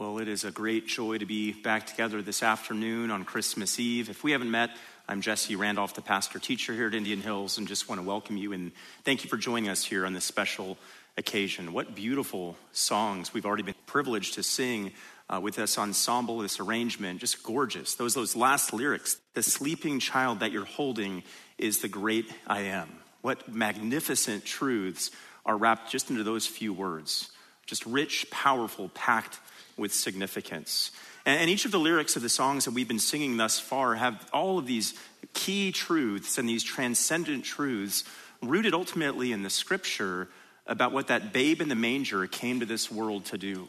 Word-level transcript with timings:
Well, 0.00 0.18
it 0.18 0.28
is 0.28 0.44
a 0.44 0.50
great 0.50 0.86
joy 0.86 1.18
to 1.18 1.26
be 1.26 1.52
back 1.52 1.86
together 1.86 2.22
this 2.22 2.42
afternoon 2.42 3.10
on 3.10 3.26
Christmas 3.26 3.78
Eve. 3.78 4.08
If 4.08 4.24
we 4.24 4.32
haven't 4.32 4.50
met, 4.50 4.70
I'm 5.06 5.20
Jesse 5.20 5.56
Randolph, 5.56 5.92
the 5.92 6.00
pastor 6.00 6.38
teacher 6.38 6.72
here 6.72 6.86
at 6.86 6.94
Indian 6.94 7.20
Hills, 7.20 7.58
and 7.58 7.68
just 7.68 7.86
want 7.86 8.00
to 8.00 8.06
welcome 8.06 8.38
you 8.38 8.54
and 8.54 8.72
thank 9.04 9.24
you 9.24 9.28
for 9.28 9.36
joining 9.36 9.68
us 9.68 9.84
here 9.84 10.06
on 10.06 10.14
this 10.14 10.24
special 10.24 10.78
occasion. 11.18 11.74
What 11.74 11.94
beautiful 11.94 12.56
songs 12.72 13.34
we've 13.34 13.44
already 13.44 13.62
been 13.62 13.74
privileged 13.84 14.32
to 14.36 14.42
sing 14.42 14.92
uh, 15.28 15.38
with 15.38 15.56
this 15.56 15.76
ensemble, 15.76 16.38
this 16.38 16.60
arrangement, 16.60 17.20
just 17.20 17.42
gorgeous. 17.42 17.96
Those, 17.96 18.14
those 18.14 18.34
last 18.34 18.72
lyrics, 18.72 19.18
the 19.34 19.42
sleeping 19.42 20.00
child 20.00 20.40
that 20.40 20.50
you're 20.50 20.64
holding 20.64 21.24
is 21.58 21.80
the 21.82 21.88
great 21.88 22.24
I 22.46 22.62
am. 22.62 22.88
What 23.20 23.52
magnificent 23.52 24.46
truths 24.46 25.10
are 25.44 25.58
wrapped 25.58 25.90
just 25.92 26.08
into 26.08 26.24
those 26.24 26.46
few 26.46 26.72
words. 26.72 27.30
Just 27.66 27.84
rich, 27.84 28.30
powerful, 28.30 28.88
packed 28.88 29.38
with 29.80 29.92
significance. 29.92 30.92
And, 31.26 31.50
each 31.50 31.64
of 31.64 31.72
the 31.72 31.80
lyrics 31.80 32.16
of 32.16 32.22
the 32.22 32.28
songs 32.28 32.64
that 32.64 32.70
we've 32.72 32.88
been 32.88 32.98
singing 32.98 33.36
thus 33.36 33.58
far 33.58 33.96
have 33.96 34.28
all 34.32 34.58
of 34.58 34.66
these 34.66 34.94
key 35.34 35.72
truths 35.72 36.38
and 36.38 36.48
these 36.48 36.62
transcendent 36.62 37.44
truths 37.44 38.04
rooted 38.42 38.74
ultimately 38.74 39.32
in 39.32 39.42
the 39.42 39.50
scripture 39.50 40.28
about 40.66 40.92
what 40.92 41.08
that 41.08 41.32
babe 41.32 41.60
in 41.60 41.68
the 41.68 41.74
manger 41.74 42.26
came 42.26 42.60
to 42.60 42.66
this 42.66 42.90
world 42.90 43.24
to 43.26 43.38
do. 43.38 43.68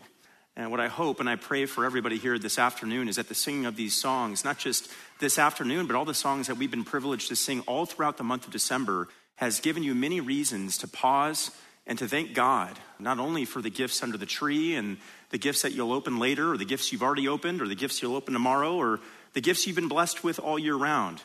And 0.55 0.69
what 0.69 0.79
I 0.79 0.87
hope 0.87 1.19
and 1.19 1.29
I 1.29 1.37
pray 1.37 1.65
for 1.65 1.85
everybody 1.85 2.17
here 2.17 2.37
this 2.37 2.59
afternoon 2.59 3.07
is 3.07 3.15
that 3.15 3.29
the 3.29 3.35
singing 3.35 3.65
of 3.65 3.75
these 3.75 3.95
songs, 3.95 4.43
not 4.43 4.57
just 4.57 4.91
this 5.19 5.39
afternoon, 5.39 5.87
but 5.87 5.95
all 5.95 6.05
the 6.05 6.13
songs 6.13 6.47
that 6.47 6.57
we've 6.57 6.71
been 6.71 6.83
privileged 6.83 7.29
to 7.29 7.35
sing 7.35 7.61
all 7.61 7.85
throughout 7.85 8.17
the 8.17 8.23
month 8.23 8.45
of 8.45 8.51
December, 8.51 9.07
has 9.35 9.59
given 9.59 9.81
you 9.81 9.95
many 9.95 10.19
reasons 10.19 10.77
to 10.77 10.87
pause 10.87 11.51
and 11.87 11.97
to 11.99 12.07
thank 12.07 12.33
God, 12.33 12.79
not 12.99 13.17
only 13.17 13.45
for 13.45 13.61
the 13.61 13.69
gifts 13.69 14.03
under 14.03 14.17
the 14.17 14.25
tree 14.25 14.75
and 14.75 14.97
the 15.31 15.37
gifts 15.37 15.63
that 15.63 15.73
you'll 15.73 15.93
open 15.93 16.19
later, 16.19 16.53
or 16.53 16.57
the 16.57 16.65
gifts 16.65 16.91
you've 16.91 17.03
already 17.03 17.27
opened, 17.27 17.61
or 17.61 17.67
the 17.67 17.75
gifts 17.75 18.01
you'll 18.01 18.15
open 18.15 18.33
tomorrow, 18.33 18.75
or 18.75 18.99
the 19.33 19.41
gifts 19.41 19.65
you've 19.65 19.75
been 19.75 19.87
blessed 19.87 20.23
with 20.23 20.39
all 20.39 20.59
year 20.59 20.75
round, 20.75 21.21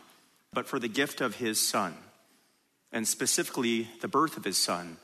but 0.53 0.67
for 0.67 0.79
the 0.79 0.89
gift 0.89 1.21
of 1.21 1.37
His 1.37 1.61
Son, 1.61 1.95
and 2.93 3.07
specifically 3.07 3.89
the 4.01 4.09
birth 4.09 4.37
of 4.37 4.45
His 4.45 4.57
Son. 4.57 4.97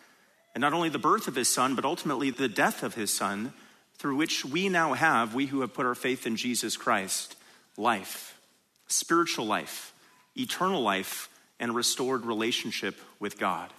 And 0.54 0.62
not 0.62 0.72
only 0.72 0.88
the 0.88 0.98
birth 0.98 1.28
of 1.28 1.34
His 1.34 1.48
Son, 1.48 1.74
but 1.74 1.84
ultimately 1.84 2.30
the 2.30 2.48
death 2.48 2.82
of 2.82 2.94
His 2.94 3.12
Son, 3.12 3.52
through 3.96 4.16
which 4.16 4.44
we 4.44 4.68
now 4.68 4.94
have, 4.94 5.34
we 5.34 5.46
who 5.46 5.60
have 5.60 5.74
put 5.74 5.86
our 5.86 5.94
faith 5.94 6.26
in 6.26 6.36
Jesus 6.36 6.76
Christ, 6.76 7.36
life, 7.76 8.38
spiritual 8.86 9.46
life, 9.46 9.92
eternal 10.36 10.82
life, 10.82 11.28
and 11.58 11.74
restored 11.74 12.24
relationship 12.24 13.00
with 13.18 13.38
God. 13.38 13.72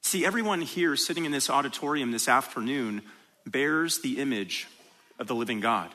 See, 0.00 0.26
everyone 0.26 0.60
here 0.60 0.96
sitting 0.96 1.24
in 1.24 1.32
this 1.32 1.48
auditorium 1.48 2.12
this 2.12 2.28
afternoon 2.28 3.02
bears 3.46 3.98
the 3.98 4.18
image 4.20 4.66
of 5.18 5.26
the 5.26 5.34
living 5.34 5.60
God. 5.60 5.90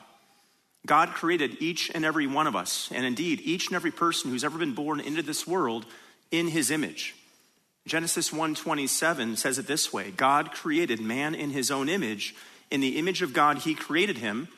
God 0.86 1.10
created 1.10 1.58
each 1.60 1.90
and 1.94 2.04
every 2.04 2.26
one 2.26 2.46
of 2.46 2.56
us, 2.56 2.90
and 2.92 3.04
indeed 3.04 3.40
each 3.40 3.66
and 3.66 3.76
every 3.76 3.90
person 3.90 4.30
who's 4.30 4.44
ever 4.44 4.58
been 4.58 4.74
born 4.74 5.00
into 5.00 5.22
this 5.22 5.46
world 5.46 5.84
in 6.30 6.48
his 6.48 6.70
image. 6.70 7.14
Genesis 7.86 8.30
1:27 8.30 9.36
says 9.36 9.58
it 9.58 9.66
this 9.66 9.92
way: 9.92 10.10
God 10.10 10.52
created 10.52 11.00
man 11.00 11.34
in 11.34 11.50
his 11.50 11.70
own 11.70 11.88
image, 11.88 12.34
in 12.70 12.80
the 12.80 12.98
image 12.98 13.20
of 13.20 13.32
God 13.32 13.58
he 13.58 13.74
created 13.74 14.18
him 14.18 14.48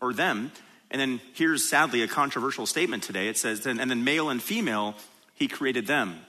or 0.00 0.12
them. 0.12 0.52
And 0.90 1.00
then 1.00 1.20
here's 1.34 1.68
sadly 1.68 2.02
a 2.02 2.08
controversial 2.08 2.66
statement 2.66 3.02
today. 3.02 3.28
It 3.28 3.36
says 3.36 3.66
and 3.66 3.78
then 3.78 4.04
male 4.04 4.30
and 4.30 4.42
female 4.42 4.94
he 5.34 5.46
created 5.46 5.86
them. 5.86 6.20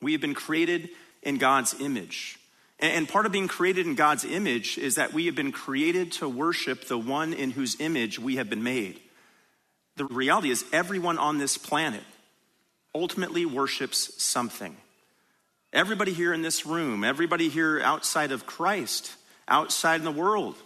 We 0.00 0.12
have 0.12 0.20
been 0.20 0.34
created 0.34 0.90
in 1.22 1.38
God's 1.38 1.80
image. 1.80 2.38
And 2.82 3.08
part 3.08 3.26
of 3.26 3.32
being 3.32 3.46
created 3.46 3.86
in 3.86 3.94
God's 3.94 4.24
image 4.24 4.76
is 4.76 4.96
that 4.96 5.12
we 5.12 5.26
have 5.26 5.36
been 5.36 5.52
created 5.52 6.10
to 6.12 6.28
worship 6.28 6.86
the 6.86 6.98
one 6.98 7.32
in 7.32 7.52
whose 7.52 7.80
image 7.80 8.18
we 8.18 8.36
have 8.36 8.50
been 8.50 8.64
made. 8.64 8.98
The 9.94 10.04
reality 10.06 10.50
is, 10.50 10.64
everyone 10.72 11.16
on 11.16 11.38
this 11.38 11.56
planet 11.56 12.02
ultimately 12.92 13.46
worships 13.46 14.20
something. 14.20 14.76
Everybody 15.72 16.12
here 16.12 16.32
in 16.32 16.42
this 16.42 16.66
room, 16.66 17.04
everybody 17.04 17.48
here 17.48 17.80
outside 17.80 18.32
of 18.32 18.46
Christ, 18.46 19.14
outside 19.46 20.00
in 20.00 20.04
the 20.04 20.10
world, 20.10 20.56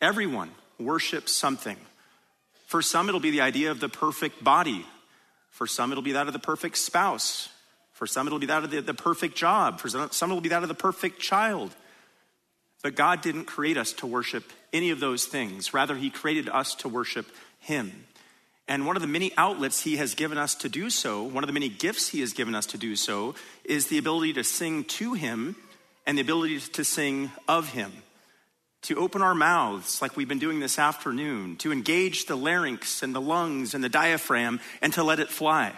everyone 0.00 0.50
worships 0.80 1.30
something. 1.30 1.76
For 2.66 2.80
some, 2.80 3.08
it'll 3.08 3.20
be 3.20 3.30
the 3.30 3.42
idea 3.42 3.70
of 3.70 3.80
the 3.80 3.90
perfect 3.90 4.42
body. 4.42 4.86
For 5.50 5.66
some, 5.66 5.92
it'll 5.92 6.02
be 6.02 6.12
that 6.12 6.26
of 6.26 6.32
the 6.32 6.38
perfect 6.38 6.78
spouse. 6.78 7.50
For 7.94 8.06
some, 8.08 8.26
it'll 8.26 8.40
be 8.40 8.46
that 8.46 8.64
of 8.64 8.70
the, 8.70 8.82
the 8.82 8.92
perfect 8.92 9.36
job. 9.36 9.80
For 9.80 9.88
some, 9.88 10.30
it'll 10.30 10.40
be 10.40 10.48
that 10.50 10.62
of 10.62 10.68
the 10.68 10.74
perfect 10.74 11.20
child. 11.20 11.74
But 12.82 12.96
God 12.96 13.22
didn't 13.22 13.46
create 13.46 13.78
us 13.78 13.92
to 13.94 14.06
worship 14.06 14.44
any 14.72 14.90
of 14.90 15.00
those 15.00 15.24
things. 15.24 15.72
Rather, 15.72 15.96
He 15.96 16.10
created 16.10 16.48
us 16.48 16.74
to 16.76 16.88
worship 16.88 17.26
Him. 17.60 18.04
And 18.66 18.84
one 18.86 18.96
of 18.96 19.02
the 19.02 19.08
many 19.08 19.32
outlets 19.36 19.82
He 19.82 19.96
has 19.96 20.14
given 20.14 20.38
us 20.38 20.54
to 20.56 20.68
do 20.68 20.90
so, 20.90 21.22
one 21.22 21.44
of 21.44 21.46
the 21.46 21.54
many 21.54 21.68
gifts 21.68 22.08
He 22.08 22.20
has 22.20 22.32
given 22.32 22.54
us 22.54 22.66
to 22.66 22.78
do 22.78 22.96
so, 22.96 23.36
is 23.64 23.86
the 23.86 23.98
ability 23.98 24.34
to 24.34 24.44
sing 24.44 24.84
to 24.84 25.14
Him 25.14 25.54
and 26.04 26.18
the 26.18 26.22
ability 26.22 26.58
to 26.58 26.84
sing 26.84 27.30
of 27.46 27.70
Him. 27.72 27.92
To 28.82 28.96
open 28.96 29.22
our 29.22 29.34
mouths 29.34 30.02
like 30.02 30.16
we've 30.16 30.28
been 30.28 30.38
doing 30.38 30.60
this 30.60 30.78
afternoon, 30.78 31.56
to 31.58 31.72
engage 31.72 32.26
the 32.26 32.36
larynx 32.36 33.02
and 33.02 33.14
the 33.14 33.20
lungs 33.20 33.72
and 33.72 33.84
the 33.84 33.88
diaphragm, 33.88 34.60
and 34.82 34.92
to 34.94 35.04
let 35.04 35.20
it 35.20 35.30
fly. 35.30 35.72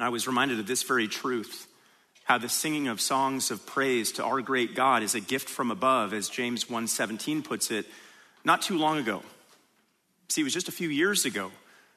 I 0.00 0.10
was 0.10 0.26
reminded 0.26 0.58
of 0.58 0.66
this 0.66 0.82
very 0.82 1.08
truth 1.08 1.66
how 2.24 2.36
the 2.36 2.48
singing 2.48 2.88
of 2.88 3.00
songs 3.00 3.50
of 3.50 3.64
praise 3.64 4.12
to 4.12 4.24
our 4.24 4.42
great 4.42 4.74
God 4.74 5.02
is 5.02 5.14
a 5.14 5.20
gift 5.20 5.48
from 5.48 5.70
above 5.70 6.12
as 6.12 6.28
James 6.28 6.66
1:17 6.66 7.42
puts 7.42 7.70
it 7.70 7.86
not 8.44 8.62
too 8.62 8.76
long 8.76 8.98
ago. 8.98 9.22
See 10.28 10.42
it 10.42 10.44
was 10.44 10.52
just 10.52 10.68
a 10.68 10.72
few 10.72 10.90
years 10.90 11.24
ago 11.24 11.50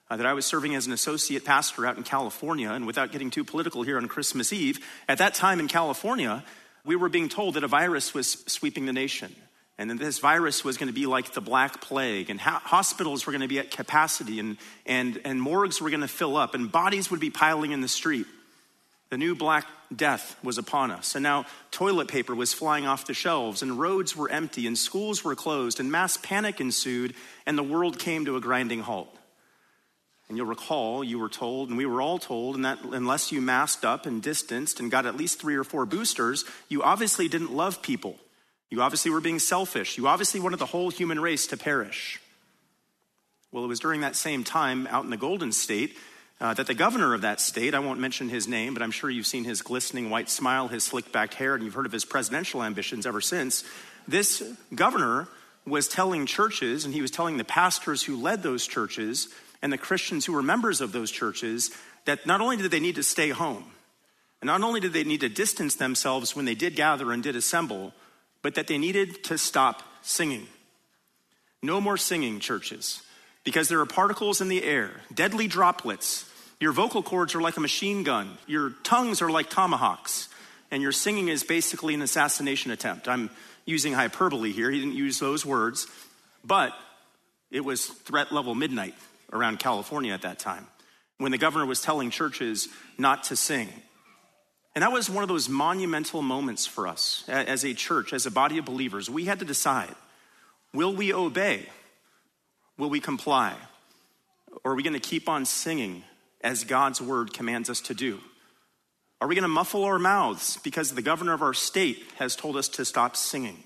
uh, 0.09 0.17
that 0.17 0.25
I 0.25 0.34
was 0.34 0.45
serving 0.45 0.73
as 0.73 0.88
an 0.88 0.94
associate 0.94 1.44
pastor 1.44 1.85
out 1.85 1.97
in 1.97 2.03
California 2.03 2.72
and 2.72 2.88
without 2.88 3.12
getting 3.12 3.29
too 3.29 3.44
political 3.44 3.84
here 3.84 3.97
on 3.97 4.07
Christmas 4.07 4.53
Eve 4.53 4.79
at 5.07 5.18
that 5.18 5.33
time 5.33 5.59
in 5.59 5.68
California 5.68 6.44
we 6.83 6.95
were 6.95 7.09
being 7.09 7.29
told 7.29 7.53
that 7.56 7.63
a 7.63 7.68
virus 7.68 8.13
was 8.13 8.44
sweeping 8.47 8.85
the 8.85 8.94
nation 8.94 9.35
and 9.78 9.90
then 9.90 9.98
this 9.98 10.20
virus 10.20 10.64
was 10.64 10.78
going 10.78 10.88
to 10.88 10.94
be 10.94 11.06
like 11.06 11.34
the 11.34 11.42
Black 11.42 11.82
Plague, 11.82 12.30
and 12.30 12.40
hospitals 12.40 13.26
were 13.26 13.32
going 13.32 13.42
to 13.42 13.48
be 13.48 13.59
at 13.59 13.72
capacity, 13.72 14.40
and, 14.40 14.58
and, 14.86 15.20
and 15.26 15.42
morgues 15.42 15.82
were 15.82 15.90
going 15.90 16.02
to 16.02 16.08
fill 16.08 16.38
up, 16.38 16.54
and 16.54 16.72
bodies 16.72 17.09
would 17.09 17.20
be 17.20 17.30
piling 17.30 17.72
in 17.72 17.81
the 17.81 17.88
street. 17.88 18.28
The 19.10 19.18
new 19.18 19.36
Black 19.36 19.66
Death 19.94 20.38
was 20.42 20.58
upon 20.58 20.90
us. 20.90 21.16
And 21.16 21.24
now 21.24 21.46
toilet 21.70 22.08
paper 22.08 22.34
was 22.34 22.54
flying 22.54 22.86
off 22.86 23.06
the 23.06 23.14
shelves, 23.14 23.62
and 23.62 23.80
roads 23.80 24.16
were 24.16 24.30
empty, 24.30 24.68
and 24.68 24.78
schools 24.78 25.24
were 25.24 25.36
closed, 25.36 25.80
and 25.80 25.92
mass 25.92 26.16
panic 26.18 26.62
ensued, 26.62 27.14
and 27.46 27.58
the 27.58 27.64
world 27.64 28.00
came 28.00 28.26
to 28.26 28.38
a 28.38 28.42
grinding 28.42 28.81
halt. 28.81 29.18
And 30.30 30.38
you'll 30.38 30.48
recall, 30.48 31.04
you 31.04 31.20
were 31.20 31.28
told, 31.28 31.68
and 31.68 31.78
we 31.78 31.86
were 31.86 32.02
all 32.02 32.20
told, 32.20 32.56
and 32.56 32.64
that 32.64 32.80
unless 32.86 33.34
you 33.34 33.42
masked 33.42 33.84
up 33.84 34.06
and 34.06 34.24
distanced 34.24 34.80
and 34.80 34.90
got 34.90 35.06
at 35.06 35.18
least 35.18 35.42
three 35.42 35.56
or 35.56 35.66
four 35.66 35.86
boosters, 35.86 36.46
you 36.70 36.81
obviously 36.84 37.28
didn't 37.28 37.52
love 37.52 37.81
people. 37.81 38.16
You 38.72 38.82
obviously 38.82 39.12
were 39.12 39.22
being 39.22 39.38
selfish. 39.38 39.98
You 39.98 40.08
obviously 40.08 40.40
wanted 40.40 40.58
the 40.58 40.66
whole 40.66 40.90
human 40.90 41.20
race 41.20 41.46
to 41.48 41.58
perish. 41.58 42.20
Well, 43.52 43.66
it 43.66 43.68
was 43.68 43.82
during 43.82 44.02
that 44.02 44.16
same 44.16 44.46
time 44.46 44.88
out 44.88 45.04
in 45.04 45.09
the 45.09 45.18
Golden 45.18 45.52
State 45.52 45.98
uh, 46.40 46.54
that 46.54 46.68
the 46.68 46.74
governor 46.74 47.14
of 47.14 47.22
that 47.22 47.42
state, 47.42 47.76
I 47.76 47.80
won't 47.80 48.00
mention 48.00 48.30
his 48.30 48.48
name, 48.48 48.74
but 48.74 48.81
I'm 48.81 48.92
sure 48.92 49.10
you've 49.10 49.28
seen 49.28 49.44
his 49.44 49.62
glistening 49.62 50.10
white 50.10 50.30
smile, 50.30 50.70
his 50.70 50.86
slick 50.86 51.12
backed 51.12 51.36
hair, 51.36 51.54
and 51.54 51.64
you've 51.64 51.74
heard 51.74 51.86
of 51.86 51.92
his 51.92 52.06
presidential 52.06 52.64
ambitions 52.64 53.06
ever 53.06 53.22
since. 53.22 53.64
This 54.08 54.42
governor 54.74 55.28
was 55.68 55.88
telling 55.88 56.26
churches, 56.26 56.86
and 56.86 56.94
he 56.94 57.02
was 57.02 57.12
telling 57.12 57.38
the 57.38 57.44
pastors 57.44 58.04
who 58.04 58.20
led 58.20 58.42
those 58.42 58.66
churches 58.66 59.28
and 59.62 59.72
the 59.72 59.78
Christians 59.78 60.26
who 60.26 60.34
were 60.34 60.42
members 60.42 60.81
of 60.81 60.94
those 60.94 61.12
churches 61.12 61.72
that 62.06 62.26
not 62.26 62.42
only 62.42 62.58
did 62.58 62.72
they 62.72 62.80
need 62.80 62.96
to 62.96 63.04
stay 63.04 63.30
home, 63.30 63.66
and 64.42 64.48
not 64.48 64.64
only 64.64 64.80
did 64.80 64.94
they 64.94 65.04
need 65.04 65.22
to 65.22 65.30
distance 65.30 65.76
themselves 65.76 66.36
when 66.36 66.46
they 66.46 66.56
did 66.56 66.76
gather 66.76 67.12
and 67.12 67.22
did 67.22 67.36
assemble, 67.36 67.94
but 68.41 68.56
that 68.56 68.68
they 68.68 68.78
needed 68.78 69.24
to 69.25 69.38
stop 69.38 69.84
singing. 70.02 70.47
No 71.62 71.80
more 71.80 71.98
singing, 71.98 72.39
churches, 72.39 73.01
because 73.44 73.68
there 73.68 73.80
are 73.80 73.86
particles 73.86 74.42
in 74.42 74.48
the 74.48 74.63
air, 74.63 74.92
deadly 75.13 75.48
droplets. 75.48 76.27
Your 76.60 76.71
vocal 76.71 77.04
cords 77.04 77.36
are 77.36 77.42
like 77.42 77.57
a 77.57 77.62
machine 77.62 78.04
gun, 78.04 78.38
your 78.48 78.71
tongues 78.83 79.21
are 79.21 79.30
like 79.30 79.50
tomahawks, 79.50 80.30
and 80.71 80.81
your 80.81 80.92
singing 80.92 81.27
is 81.27 81.44
basically 81.44 81.94
an 81.94 82.01
assassination 82.01 82.71
attempt. 82.71 83.07
I'm 83.07 83.30
using 83.66 83.94
hyperbole 83.94 84.51
here, 84.51 84.71
he 84.71 84.80
didn't 84.80 84.95
use 84.95 85.19
those 85.19 85.45
words, 85.45 85.88
but 86.44 86.74
it 87.51 87.62
was 87.62 87.86
threat 87.86 88.31
level 88.31 88.56
midnight 88.56 88.95
around 89.31 89.60
California 89.60 90.13
at 90.13 90.24
that 90.24 90.39
time 90.39 90.68
when 91.18 91.31
the 91.31 91.38
governor 91.38 91.66
was 91.66 91.81
telling 91.81 92.10
churches 92.10 92.68
not 92.98 93.25
to 93.25 93.36
sing. 93.36 93.69
And 94.73 94.83
that 94.83 94.91
was 94.91 95.09
one 95.09 95.23
of 95.23 95.27
those 95.27 95.50
monumental 95.50 96.21
moments 96.21 96.65
for 96.65 96.88
us 96.88 97.25
as 97.27 97.65
a 97.65 97.73
church, 97.73 98.13
as 98.13 98.25
a 98.25 98.31
body 98.31 98.57
of 98.57 98.65
believers. 98.65 99.09
We 99.09 99.25
had 99.25 99.39
to 99.39 99.45
decide 99.45 99.95
will 100.73 100.95
we 100.95 101.13
obey? 101.13 101.68
Will 102.77 102.89
we 102.89 103.00
comply? 103.00 103.56
Or 104.63 104.71
are 104.71 104.75
we 104.75 104.83
going 104.83 104.94
to 104.94 105.00
keep 105.00 105.27
on 105.27 105.45
singing 105.45 106.03
as 106.41 106.63
God's 106.63 107.01
word 107.01 107.33
commands 107.33 107.69
us 107.69 107.81
to 107.81 107.94
do? 107.94 108.19
Are 109.19 109.27
we 109.27 109.35
going 109.35 109.44
to 109.44 109.50
muffle 109.50 109.83
our 109.83 110.00
mouths 110.00 110.57
because 110.63 110.91
the 110.91 111.01
governor 111.01 111.33
of 111.33 111.44
our 111.44 111.53
state 111.53 112.03
has 112.18 112.35
told 112.35 112.57
us 112.57 112.68
to 112.69 112.85
stop 112.85 113.15
singing? 113.15 113.63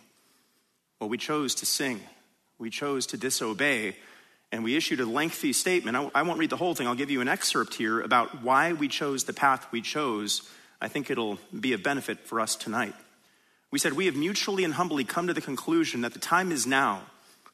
Well, 0.99 1.09
we 1.09 1.17
chose 1.17 1.55
to 1.55 1.65
sing 1.65 2.01
We 2.57 2.69
chose 2.69 3.05
to 3.07 3.17
disobey, 3.17 3.95
and 4.51 4.63
we 4.63 4.75
issued 4.75 4.99
a 4.99 5.05
lengthy 5.05 5.53
statement. 5.53 6.11
I, 6.15 6.21
won't 6.21 6.39
read 6.39 6.49
the 6.49 6.57
whole 6.57 6.73
thing, 6.73 6.87
I'll 6.87 6.95
give 6.95 7.11
you 7.11 7.21
an 7.21 7.27
excerpt 7.27 7.75
here 7.75 8.01
about 8.01 8.43
why 8.43 8.73
we 8.73 8.87
chose 8.87 9.25
the 9.25 9.33
path 9.33 9.67
we 9.71 9.81
chose. 9.81 10.41
I 10.81 10.87
think 10.87 11.09
it'll 11.09 11.39
be 11.57 11.73
of 11.73 11.83
benefit 11.83 12.19
for 12.19 12.39
us 12.39 12.55
tonight. 12.55 12.93
We 13.71 13.79
said, 13.79 13.93
We 13.93 14.05
have 14.05 14.15
mutually 14.15 14.63
and 14.63 14.73
humbly 14.73 15.03
come 15.03 15.27
to 15.27 15.33
the 15.33 15.41
conclusion 15.41 16.01
that 16.01 16.13
the 16.13 16.19
time 16.19 16.51
is 16.51 16.67
now 16.67 17.01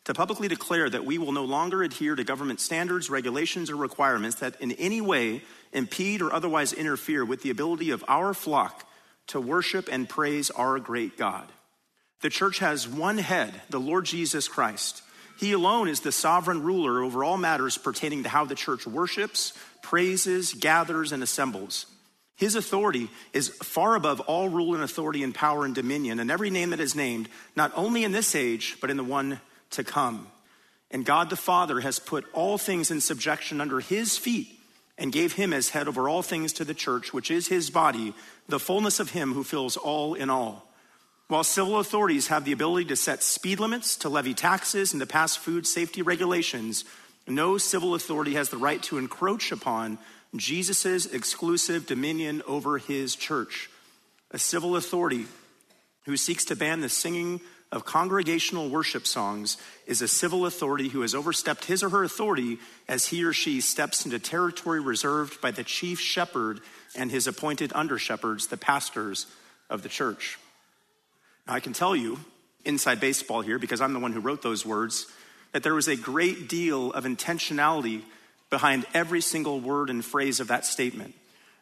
to 0.05 0.13
publicly 0.13 0.47
declare 0.47 0.89
that 0.89 1.05
we 1.05 1.17
will 1.17 1.31
no 1.31 1.45
longer 1.45 1.83
adhere 1.83 2.15
to 2.15 2.23
government 2.23 2.59
standards, 2.59 3.09
regulations, 3.09 3.69
or 3.69 3.75
requirements 3.75 4.37
that 4.37 4.59
in 4.59 4.71
any 4.73 4.99
way 4.99 5.43
impede 5.71 6.21
or 6.21 6.33
otherwise 6.33 6.73
interfere 6.73 7.23
with 7.23 7.43
the 7.43 7.51
ability 7.51 7.91
of 7.91 8.03
our 8.07 8.33
flock 8.33 8.87
to 9.27 9.39
worship 9.39 9.87
and 9.91 10.09
praise 10.09 10.49
our 10.49 10.79
great 10.79 11.17
God. 11.17 11.47
The 12.21 12.29
church 12.29 12.59
has 12.59 12.87
one 12.87 13.17
head, 13.17 13.61
the 13.69 13.79
Lord 13.79 14.05
Jesus 14.05 14.47
Christ. 14.47 15.03
He 15.39 15.53
alone 15.53 15.87
is 15.87 16.01
the 16.01 16.11
sovereign 16.11 16.61
ruler 16.61 17.01
over 17.01 17.23
all 17.23 17.37
matters 17.37 17.77
pertaining 17.77 18.23
to 18.23 18.29
how 18.29 18.45
the 18.45 18.55
church 18.55 18.85
worships, 18.85 19.53
praises, 19.81 20.53
gathers, 20.53 21.11
and 21.11 21.23
assembles. 21.23 21.87
His 22.41 22.55
authority 22.55 23.07
is 23.33 23.49
far 23.49 23.93
above 23.93 24.19
all 24.21 24.49
rule 24.49 24.73
and 24.73 24.83
authority 24.83 25.21
and 25.21 25.33
power 25.33 25.63
and 25.63 25.75
dominion 25.75 26.19
and 26.19 26.31
every 26.31 26.49
name 26.49 26.71
that 26.71 26.79
is 26.79 26.95
named, 26.95 27.29
not 27.55 27.71
only 27.75 28.03
in 28.03 28.13
this 28.13 28.33
age, 28.33 28.77
but 28.81 28.89
in 28.89 28.97
the 28.97 29.03
one 29.03 29.39
to 29.69 29.83
come. 29.83 30.25
And 30.89 31.05
God 31.05 31.29
the 31.29 31.35
Father 31.35 31.81
has 31.81 31.99
put 31.99 32.25
all 32.33 32.57
things 32.57 32.89
in 32.89 32.99
subjection 32.99 33.61
under 33.61 33.79
his 33.79 34.17
feet 34.17 34.59
and 34.97 35.11
gave 35.11 35.33
him 35.33 35.53
as 35.53 35.69
head 35.69 35.87
over 35.87 36.09
all 36.09 36.23
things 36.23 36.51
to 36.53 36.65
the 36.65 36.73
church, 36.73 37.13
which 37.13 37.29
is 37.29 37.47
his 37.47 37.69
body, 37.69 38.11
the 38.49 38.59
fullness 38.59 38.99
of 38.99 39.11
him 39.11 39.35
who 39.35 39.43
fills 39.43 39.77
all 39.77 40.15
in 40.15 40.31
all. 40.31 40.67
While 41.27 41.43
civil 41.43 41.77
authorities 41.77 42.29
have 42.29 42.43
the 42.43 42.53
ability 42.53 42.85
to 42.85 42.95
set 42.95 43.21
speed 43.21 43.59
limits, 43.59 43.95
to 43.97 44.09
levy 44.09 44.33
taxes, 44.33 44.93
and 44.93 44.99
to 44.99 45.05
pass 45.05 45.35
food 45.35 45.67
safety 45.67 46.01
regulations, 46.01 46.85
no 47.27 47.59
civil 47.59 47.93
authority 47.93 48.33
has 48.33 48.49
the 48.49 48.57
right 48.57 48.81
to 48.81 48.97
encroach 48.97 49.51
upon 49.51 49.99
Jesus' 50.35 51.05
exclusive 51.05 51.85
dominion 51.85 52.41
over 52.47 52.77
his 52.77 53.15
church. 53.15 53.69
A 54.31 54.39
civil 54.39 54.75
authority 54.75 55.25
who 56.05 56.15
seeks 56.15 56.45
to 56.45 56.55
ban 56.55 56.81
the 56.81 56.89
singing 56.89 57.41
of 57.71 57.85
congregational 57.85 58.69
worship 58.69 59.07
songs 59.07 59.57
is 59.85 60.01
a 60.01 60.07
civil 60.07 60.45
authority 60.45 60.89
who 60.89 61.01
has 61.01 61.15
overstepped 61.15 61.65
his 61.65 61.83
or 61.83 61.89
her 61.89 62.03
authority 62.03 62.59
as 62.87 63.07
he 63.07 63.23
or 63.23 63.33
she 63.33 63.61
steps 63.61 64.05
into 64.05 64.19
territory 64.19 64.79
reserved 64.79 65.39
by 65.41 65.51
the 65.51 65.63
chief 65.63 65.99
shepherd 65.99 66.59
and 66.95 67.11
his 67.11 67.27
appointed 67.27 67.71
under 67.73 67.97
shepherds, 67.97 68.47
the 68.47 68.57
pastors 68.57 69.25
of 69.69 69.83
the 69.83 69.89
church. 69.89 70.37
Now, 71.47 71.53
I 71.53 71.59
can 71.61 71.73
tell 71.73 71.95
you, 71.95 72.19
inside 72.65 72.99
baseball 72.99 73.41
here, 73.41 73.57
because 73.57 73.79
I'm 73.79 73.93
the 73.93 73.99
one 73.99 74.11
who 74.11 74.19
wrote 74.19 74.41
those 74.41 74.65
words, 74.65 75.07
that 75.53 75.63
there 75.63 75.73
was 75.73 75.87
a 75.87 75.95
great 75.95 76.49
deal 76.49 76.91
of 76.91 77.05
intentionality 77.05 78.03
behind 78.51 78.85
every 78.93 79.21
single 79.21 79.59
word 79.59 79.89
and 79.89 80.05
phrase 80.05 80.39
of 80.39 80.49
that 80.49 80.65
statement. 80.67 81.15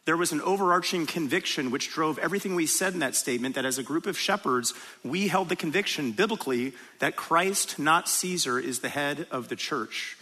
There 0.04 0.16
was 0.16 0.32
an 0.32 0.40
overarching 0.42 1.06
conviction 1.06 1.70
which 1.70 1.90
drove 1.90 2.18
everything 2.18 2.54
we 2.54 2.66
said 2.66 2.94
in 2.94 3.00
that 3.00 3.14
statement 3.14 3.54
that 3.54 3.64
as 3.64 3.78
a 3.78 3.82
group 3.82 4.06
of 4.06 4.18
shepherds, 4.18 4.74
we 5.04 5.28
held 5.28 5.48
the 5.48 5.56
conviction 5.56 6.12
biblically 6.12 6.72
that 6.98 7.16
Christ, 7.16 7.78
not 7.78 8.08
Caesar, 8.08 8.58
is 8.58 8.80
the 8.80 8.88
head 8.88 9.26
of 9.30 9.48
the 9.48 9.56
church. 9.56 10.18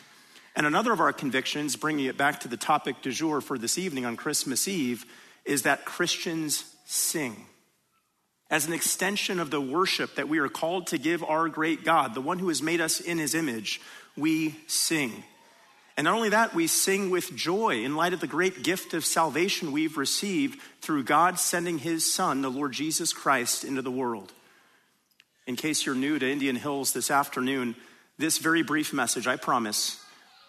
And 0.55 0.67
another 0.67 0.93
of 0.93 1.01
our 1.01 1.13
convictions, 1.13 1.77
bringing 1.77 2.07
it 2.07 2.19
back 2.19 2.41
to 2.41 2.49
the 2.49 2.57
topic 2.57 3.01
du 3.01 3.13
jour 3.13 3.41
for 3.41 3.57
this 3.57 3.79
evening 3.79 4.05
on 4.05 4.17
Christmas 4.17 4.69
Eve, 4.69 5.07
is 5.45 5.63
that 5.63 5.85
Christians 5.85 6.65
sing. 6.85 7.47
As 8.51 8.67
an 8.67 8.73
extension 8.73 9.41
of 9.41 9.51
the 9.51 9.61
worship 9.61 10.17
that 10.17 10.29
we 10.29 10.39
are 10.39 10.49
called 10.49 10.89
to 10.89 10.99
give 10.99 11.23
our 11.23 11.49
great 11.49 11.85
God, 11.85 12.15
the 12.15 12.21
one 12.21 12.39
who 12.39 12.49
has 12.49 12.63
made 12.63 12.81
us 12.81 13.01
in 13.01 13.19
his 13.19 13.35
image, 13.35 13.81
we 14.17 14.57
sing. 14.67 15.23
And 15.99 16.05
not 16.05 16.15
only 16.15 16.29
that, 16.29 16.55
we 16.55 16.69
sing 16.69 17.11
with 17.11 17.35
joy 17.35 17.83
in 17.83 17.97
light 17.97 18.13
of 18.13 18.21
the 18.21 18.29
great 18.29 18.63
gift 18.63 18.95
of 18.95 19.05
salvation 19.05 19.73
we've 19.73 19.99
received 19.99 20.61
through 20.81 21.03
God 21.03 21.41
sending 21.41 21.79
his 21.79 22.11
Son, 22.11 22.41
the 22.41 22.49
Lord 22.49 22.71
Jesus 22.71 23.13
Christ, 23.13 23.65
into 23.65 23.83
the 23.83 23.91
world. 23.91 24.33
In 25.49 25.57
case 25.57 25.85
you're 25.85 25.97
new 25.97 26.17
to 26.17 26.31
Indian 26.31 26.55
Hills 26.55 26.93
this 26.93 27.11
afternoon, 27.11 27.75
this 28.17 28.39
very 28.39 28.63
brief 28.63 28.93
message, 28.93 29.27
I 29.27 29.35
promise, 29.35 30.01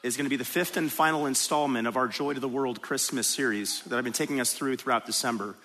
is 0.04 0.16
going 0.16 0.28
to 0.28 0.30
be 0.30 0.36
the 0.36 0.46
fifth 0.46 0.78
and 0.78 0.92
final 0.92 1.26
installment 1.26 1.88
of 1.88 1.98
our 1.98 2.08
Joy 2.08 2.36
to 2.36 2.40
the 2.40 2.48
World 2.48 2.84
Christmas 2.84 3.26
series 3.26 3.82
that 3.86 3.98
I've 3.98 4.04
been 4.04 4.14
taking 4.14 4.40
us 4.40 4.54
through 4.54 4.76
throughout 4.76 5.08
December. 5.08 5.56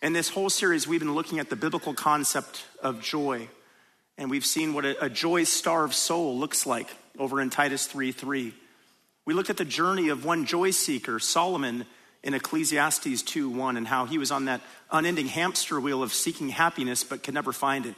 In 0.00 0.12
this 0.12 0.28
whole 0.28 0.48
series, 0.48 0.86
we've 0.86 1.00
been 1.00 1.16
looking 1.16 1.40
at 1.40 1.50
the 1.50 1.56
biblical 1.56 1.92
concept 1.92 2.62
of 2.84 3.02
joy, 3.02 3.48
and 4.16 4.30
we've 4.30 4.46
seen 4.46 4.74
what 4.74 4.84
a, 4.84 5.10
joy 5.10 5.42
starved 5.42 5.94
soul 5.94 6.38
looks 6.38 6.66
like 6.66 6.88
over 7.18 7.40
in 7.40 7.50
Titus 7.50 7.88
3 7.88 8.12
3. 8.12 8.54
We 9.28 9.34
looked 9.34 9.50
at 9.50 9.58
the 9.58 9.64
journey 9.66 10.08
of 10.08 10.24
one 10.24 10.46
joy 10.46 10.70
seeker, 10.70 11.18
Solomon, 11.18 11.84
in 12.22 12.32
Ecclesiastes 12.32 13.20
2 13.20 13.50
1, 13.50 13.76
and 13.76 13.86
how 13.86 14.06
he 14.06 14.16
was 14.16 14.30
on 14.30 14.46
that 14.46 14.62
unending 14.90 15.26
hamster 15.26 15.78
wheel 15.78 16.02
of 16.02 16.14
seeking 16.14 16.48
happiness 16.48 17.04
but 17.04 17.22
could 17.22 17.34
never 17.34 17.52
find 17.52 17.84
it. 17.84 17.94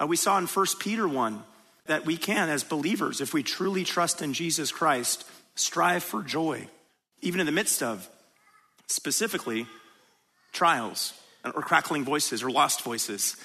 Uh, 0.00 0.06
we 0.06 0.14
saw 0.14 0.38
in 0.38 0.46
1 0.46 0.66
Peter 0.78 1.08
1 1.08 1.42
that 1.86 2.06
we 2.06 2.16
can, 2.16 2.50
as 2.50 2.62
believers, 2.62 3.20
if 3.20 3.34
we 3.34 3.42
truly 3.42 3.82
trust 3.82 4.22
in 4.22 4.32
Jesus 4.32 4.70
Christ, 4.70 5.24
strive 5.56 6.04
for 6.04 6.22
joy, 6.22 6.68
even 7.20 7.40
in 7.40 7.46
the 7.46 7.50
midst 7.50 7.82
of, 7.82 8.08
specifically, 8.86 9.66
trials 10.52 11.14
or 11.44 11.62
crackling 11.62 12.04
voices 12.04 12.44
or 12.44 12.50
lost 12.52 12.82
voices. 12.82 13.36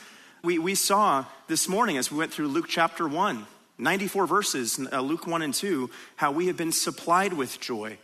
We, 0.44 0.60
we 0.60 0.76
saw 0.76 1.26
this 1.48 1.68
morning 1.68 1.98
as 1.98 2.12
we 2.12 2.20
went 2.20 2.32
through 2.32 2.50
Luke 2.50 2.68
chapter 2.70 3.08
1 3.08 3.48
94 3.80 4.28
verses, 4.28 4.80
uh, 4.92 5.00
Luke 5.00 5.26
1 5.26 5.42
and 5.42 5.54
2, 5.54 5.90
how 6.18 6.31
we 6.31 6.48
have 6.48 6.58
been 6.58 6.72
supplied 6.72 7.34
with 7.34 7.60
joy 7.60 7.98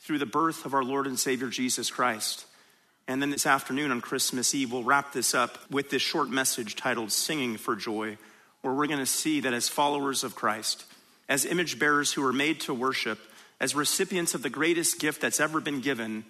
through 0.00 0.18
the 0.18 0.26
birth 0.26 0.64
of 0.64 0.74
our 0.74 0.82
Lord 0.82 1.06
and 1.06 1.18
Savior 1.18 1.48
Jesus 1.48 1.90
Christ. 1.90 2.46
And 3.06 3.20
then 3.20 3.30
this 3.30 3.46
afternoon 3.46 3.90
on 3.90 4.00
Christmas 4.00 4.54
Eve, 4.54 4.72
we'll 4.72 4.84
wrap 4.84 5.12
this 5.12 5.34
up 5.34 5.58
with 5.70 5.90
this 5.90 6.02
short 6.02 6.30
message 6.30 6.76
titled 6.76 7.12
Singing 7.12 7.56
for 7.56 7.76
Joy, 7.76 8.16
where 8.62 8.72
we're 8.72 8.86
going 8.86 8.98
to 8.98 9.06
see 9.06 9.40
that 9.40 9.52
as 9.52 9.68
followers 9.68 10.24
of 10.24 10.34
Christ, 10.34 10.84
as 11.28 11.44
image 11.44 11.78
bearers 11.78 12.12
who 12.12 12.24
are 12.24 12.32
made 12.32 12.60
to 12.60 12.74
worship, 12.74 13.18
as 13.60 13.74
recipients 13.74 14.34
of 14.34 14.42
the 14.42 14.50
greatest 14.50 14.98
gift 14.98 15.20
that's 15.20 15.40
ever 15.40 15.60
been 15.60 15.80
given, 15.80 16.24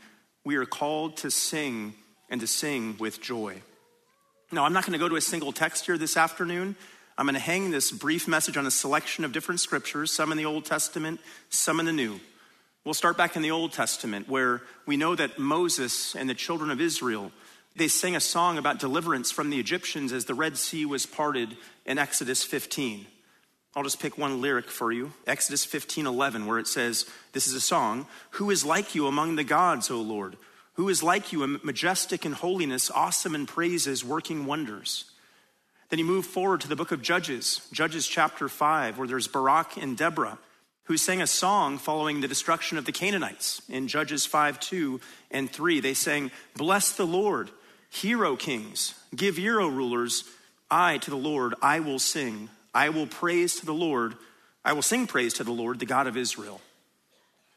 we 0.45 0.57
are 0.57 0.67
called 0.67 1.17
to 1.19 1.31
sing 1.31 1.95
and 2.31 2.41
to 2.41 2.47
sing 2.47 2.97
with 2.99 3.21
joy. 3.21 3.63
Now, 4.51 4.65
I'm 4.65 4.73
not 4.73 4.87
going 4.87 4.93
to 4.93 4.99
go 4.99 5.09
to 5.09 5.17
a 5.17 5.21
single 5.21 5.53
text 5.53 5.87
here 5.87 5.99
this 5.99 6.17
afternoon. 6.17 6.75
I'm 7.19 7.27
going 7.27 7.35
to 7.35 7.41
hang 7.41 7.73
this 7.73 7.91
brief 7.91 8.29
message 8.29 8.57
on 8.57 8.65
a 8.65 8.71
selection 8.71 9.25
of 9.25 9.33
different 9.33 9.59
scriptures, 9.59 10.13
some 10.13 10.31
in 10.31 10.39
the 10.39 10.45
Old 10.45 10.65
Testament, 10.65 11.19
some 11.51 11.81
in 11.81 11.87
the 11.87 11.93
New. 11.93 12.21
We'll 12.85 12.95
start 12.95 13.17
back 13.17 13.35
in 13.35 13.43
the 13.43 13.51
Old 13.51 13.73
Testament 13.73 14.29
where 14.29 14.63
we 14.87 14.97
know 14.97 15.17
that 15.17 15.37
Moses 15.37 16.15
and 16.15 16.31
the 16.31 16.35
children 16.35 16.71
of 16.71 16.81
Israel 16.81 17.33
they 17.77 17.89
sang 17.89 18.17
a 18.17 18.21
song 18.21 18.59
about 18.59 18.81
deliverance 18.81 19.31
from 19.31 19.51
the 19.51 19.61
Egyptians 19.61 20.13
as 20.13 20.25
the 20.25 20.35
Red 20.35 20.57
Sea 20.57 20.85
was 20.85 21.07
parted 21.07 21.57
in 21.87 21.97
Exodus 21.97 22.43
15. 22.43 23.07
I'll 23.77 23.85
just 23.85 24.01
pick 24.01 24.19
one 24.19 24.41
lyric 24.41 24.69
for 24.69 24.91
you. 24.91 25.13
Exodus 25.29 25.65
15:11 25.65 26.47
where 26.47 26.59
it 26.59 26.67
says, 26.67 27.05
this 27.33 27.47
is 27.47 27.55
a 27.55 27.61
song, 27.61 28.07
"Who 28.33 28.51
is 28.51 28.65
like 28.65 28.95
you 28.97 29.07
among 29.07 29.37
the 29.37 29.45
gods, 29.45 29.91
O 29.91 30.01
Lord? 30.01 30.37
Who 30.75 30.89
is 30.89 31.03
like 31.03 31.33
you, 31.33 31.47
majestic 31.63 32.25
in 32.25 32.33
holiness, 32.33 32.91
awesome 32.91 33.35
in 33.35 33.47
praises, 33.47 34.05
working 34.05 34.47
wonders?" 34.47 35.05
Then 35.89 35.99
you 35.99 36.05
move 36.05 36.27
forward 36.27 36.61
to 36.61 36.69
the 36.69 36.77
book 36.77 36.93
of 36.93 37.01
Judges, 37.01 37.67
Judges 37.73 38.07
chapter 38.07 38.49
5, 38.49 38.99
where 38.99 39.09
there's 39.09 39.27
Barak 39.27 39.79
and 39.79 39.97
Deborah, 39.97 40.39
who 40.85 40.99
sang 40.99 41.23
a 41.23 41.27
song 41.27 41.79
following 41.79 42.21
the 42.21 42.29
destruction 42.29 42.77
of 42.77 42.85
the 42.85 42.93
Canaanites. 42.93 43.63
In 43.71 43.89
Judges 43.89 44.27
5, 44.27 44.61
2 44.61 45.01
and 45.31 45.51
3, 45.51 45.81
they 45.81 45.95
sang, 45.95 46.31
Bless 46.57 46.93
the 46.93 47.07
Lord, 47.07 47.51
hero 47.89 48.37
kings, 48.37 48.95
give 49.17 49.39
ear, 49.39 49.61
O 49.61 49.69
rulers. 49.69 50.25
I 50.71 50.99
to 50.99 51.11
the 51.11 51.17
Lord, 51.17 51.55
I 51.63 51.81
will 51.81 51.99
sing. 51.99 52.51
I 52.75 52.91
will 52.91 53.07
praise 53.07 53.57
to 53.61 53.67
the 53.67 53.73
Lord. 53.73 54.15
I 54.63 54.75
will 54.75 54.83
sing 54.83 55.07
praise 55.07 55.33
to 55.35 55.45
the 55.45 55.53
Lord, 55.53 55.79
the 55.79 55.87
God 55.87 56.07
of 56.07 56.19
Israel. 56.19 56.61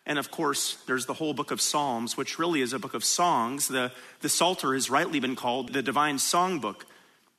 And 0.05 0.17
of 0.17 0.31
course, 0.31 0.77
there's 0.87 1.05
the 1.05 1.13
whole 1.13 1.33
book 1.33 1.51
of 1.51 1.59
Psalms, 1.59 2.15
which 2.15 2.39
really 2.39 2.61
is 2.61 2.71
a 2.71 2.79
book 2.79 2.93
of 2.93 3.03
songs. 3.03 3.67
The, 3.67 3.91
the 4.21 4.29
Psalter 4.29 4.73
has 4.73 4.89
rightly 4.89 5.19
been 5.19 5.35
called 5.35 5.73
the 5.73 5.81
divine 5.81 6.15
songbook. 6.15 6.83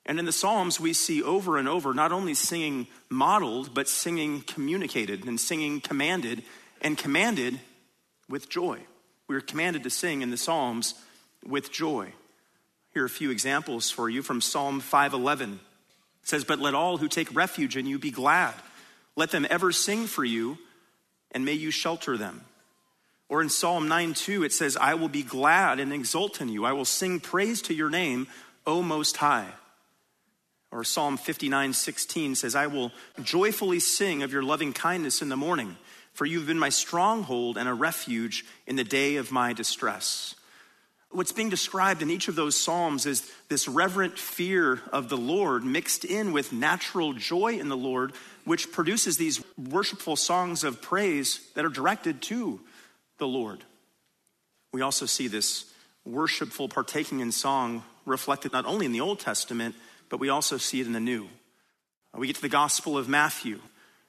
And 0.05 0.19
in 0.19 0.25
the 0.25 0.33
Psalms, 0.33 0.81
we 0.81 0.93
see 0.93 1.23
over 1.23 1.59
and 1.59 1.69
over 1.69 1.95
not 1.95 2.13
only 2.13 2.35
singing 2.35 2.89
modeled, 3.09 3.73
but 3.73 3.89
singing 3.89 4.41
communicated 4.41 5.25
and 5.25 5.39
singing 5.39 5.81
commanded, 5.81 6.43
and 6.81 6.99
commanded 6.99 7.61
with 8.29 8.49
joy. 8.49 8.81
We 9.29 9.37
are 9.37 9.41
commanded 9.41 9.85
to 9.85 9.91
sing 9.91 10.23
in 10.23 10.31
the 10.31 10.37
Psalms 10.37 10.95
with 11.47 11.71
joy. 11.71 12.13
Here 12.93 13.03
are 13.03 13.07
a 13.07 13.11
few 13.11 13.31
examples 13.31 13.91
for 13.91 14.11
you 14.11 14.23
from 14.23 14.41
Psalm 14.41 14.81
511. 14.81 15.61
It 16.23 16.29
says, 16.29 16.45
But 16.45 16.59
let 16.59 16.75
all 16.75 16.99
who 16.99 17.09
take 17.09 17.35
refuge 17.35 17.77
in 17.77 17.87
you 17.87 17.99
be 17.99 18.11
glad. 18.11 18.55
Let 19.15 19.31
them 19.31 19.47
ever 19.49 19.73
sing 19.73 20.07
for 20.07 20.25
you, 20.25 20.59
and 21.31 21.45
may 21.45 21.53
you 21.53 21.71
shelter 21.71 22.17
them. 22.17 22.43
Or 23.29 23.41
in 23.41 23.49
Psalm 23.49 23.89
9 23.89 24.15
2, 24.15 24.43
it 24.45 24.53
says, 24.53 24.77
I 24.77 24.95
will 24.95 25.09
be 25.09 25.23
glad 25.23 25.81
and 25.81 25.93
exult 25.93 26.41
in 26.41 26.49
you. 26.49 26.65
I 26.65 26.73
will 26.73 26.85
sing 26.85 27.21
praise 27.21 27.63
to 27.63 27.75
your 27.75 27.89
name, 27.89 28.27
O 28.67 28.83
Most 28.83 29.17
High. 29.17 29.49
Or 30.73 30.85
Psalm 30.85 31.19
59 31.19 31.75
16 31.75 32.35
says, 32.35 32.55
I 32.55 32.67
will 32.67 32.91
joyfully 33.23 33.79
sing 33.79 34.23
of 34.23 34.33
your 34.33 34.43
loving 34.43 34.73
kindness 34.73 35.21
in 35.21 35.29
the 35.29 35.37
morning, 35.37 35.77
for 36.15 36.25
you've 36.25 36.47
been 36.47 36.59
my 36.59 36.71
stronghold 36.71 37.59
and 37.59 37.69
a 37.69 37.75
refuge 37.75 38.45
in 38.67 38.77
the 38.77 38.85
day 38.85 39.17
of 39.17 39.31
my 39.31 39.53
distress. 39.53 40.35
What's 41.11 41.33
being 41.33 41.51
described 41.51 42.01
in 42.01 42.11
each 42.11 42.29
of 42.29 42.37
those 42.37 42.59
Psalms 42.59 43.05
is 43.05 43.31
this 43.51 43.69
reverent 43.69 44.19
fear 44.19 44.81
of 44.93 45.11
the 45.11 45.17
Lord 45.19 45.63
mixed 45.63 46.07
in 46.07 46.33
with 46.33 46.55
natural 46.55 47.13
joy 47.13 47.59
in 47.59 47.69
the 47.69 47.77
Lord, 47.77 48.15
which 48.47 48.73
produces 48.73 49.19
these 49.19 49.45
worshipful 49.59 50.17
songs 50.17 50.65
of 50.65 50.81
praise 50.81 51.47
that 51.55 51.67
are 51.67 51.71
directed 51.71 52.23
to 52.23 52.61
the 53.19 53.29
Lord. 53.29 53.63
We 54.73 54.81
also 54.81 55.05
see 55.05 55.29
this 55.29 55.67
worshipful 56.07 56.71
partaking 56.71 57.21
in 57.21 57.31
song 57.31 57.85
reflected 58.07 58.55
not 58.55 58.65
only 58.65 58.87
in 58.87 58.93
the 58.93 59.03
Old 59.03 59.21
Testament, 59.21 59.75
but 60.13 60.21
we 60.21 60.29
also 60.29 60.59
see 60.59 60.79
it 60.79 60.87
in 60.87 60.93
the 60.93 61.01
New. 61.01 61.25
Uh, 62.15 62.19
we 62.19 62.27
get 62.27 62.37
to 62.37 62.43
the 62.43 62.49
Gospel 62.51 62.99
of 62.99 63.09
Matthew, 63.09 63.61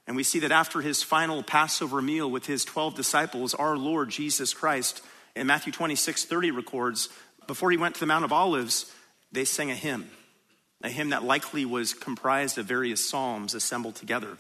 and 0.06 0.18
we 0.18 0.24
see 0.24 0.40
that 0.40 0.52
after 0.52 0.82
his 0.82 1.02
final 1.02 1.42
Passover 1.42 2.02
meal 2.02 2.30
with 2.30 2.46
his 2.46 2.66
12 2.66 2.94
disciples, 2.94 3.54
our 3.54 3.78
Lord 3.78 4.10
Jesus 4.10 4.54
Christ 4.54 5.02
in 5.34 5.48
Matthew 5.48 5.72
26 5.72 6.26
30 6.26 6.52
records, 6.52 7.08
before 7.48 7.72
he 7.72 7.78
went 7.78 7.96
to 7.96 8.02
the 8.02 8.06
Mount 8.06 8.26
of 8.26 8.34
Olives, 8.34 8.92
they 9.32 9.46
sang 9.46 9.72
a 9.72 9.76
hymn, 9.76 10.10
a 10.84 10.90
hymn 10.90 11.12
that 11.12 11.24
likely 11.24 11.64
was 11.64 11.94
comprised 11.94 12.58
of 12.58 12.66
various 12.66 13.10
psalms 13.10 13.56
assembled 13.56 13.96
together. 13.96 14.38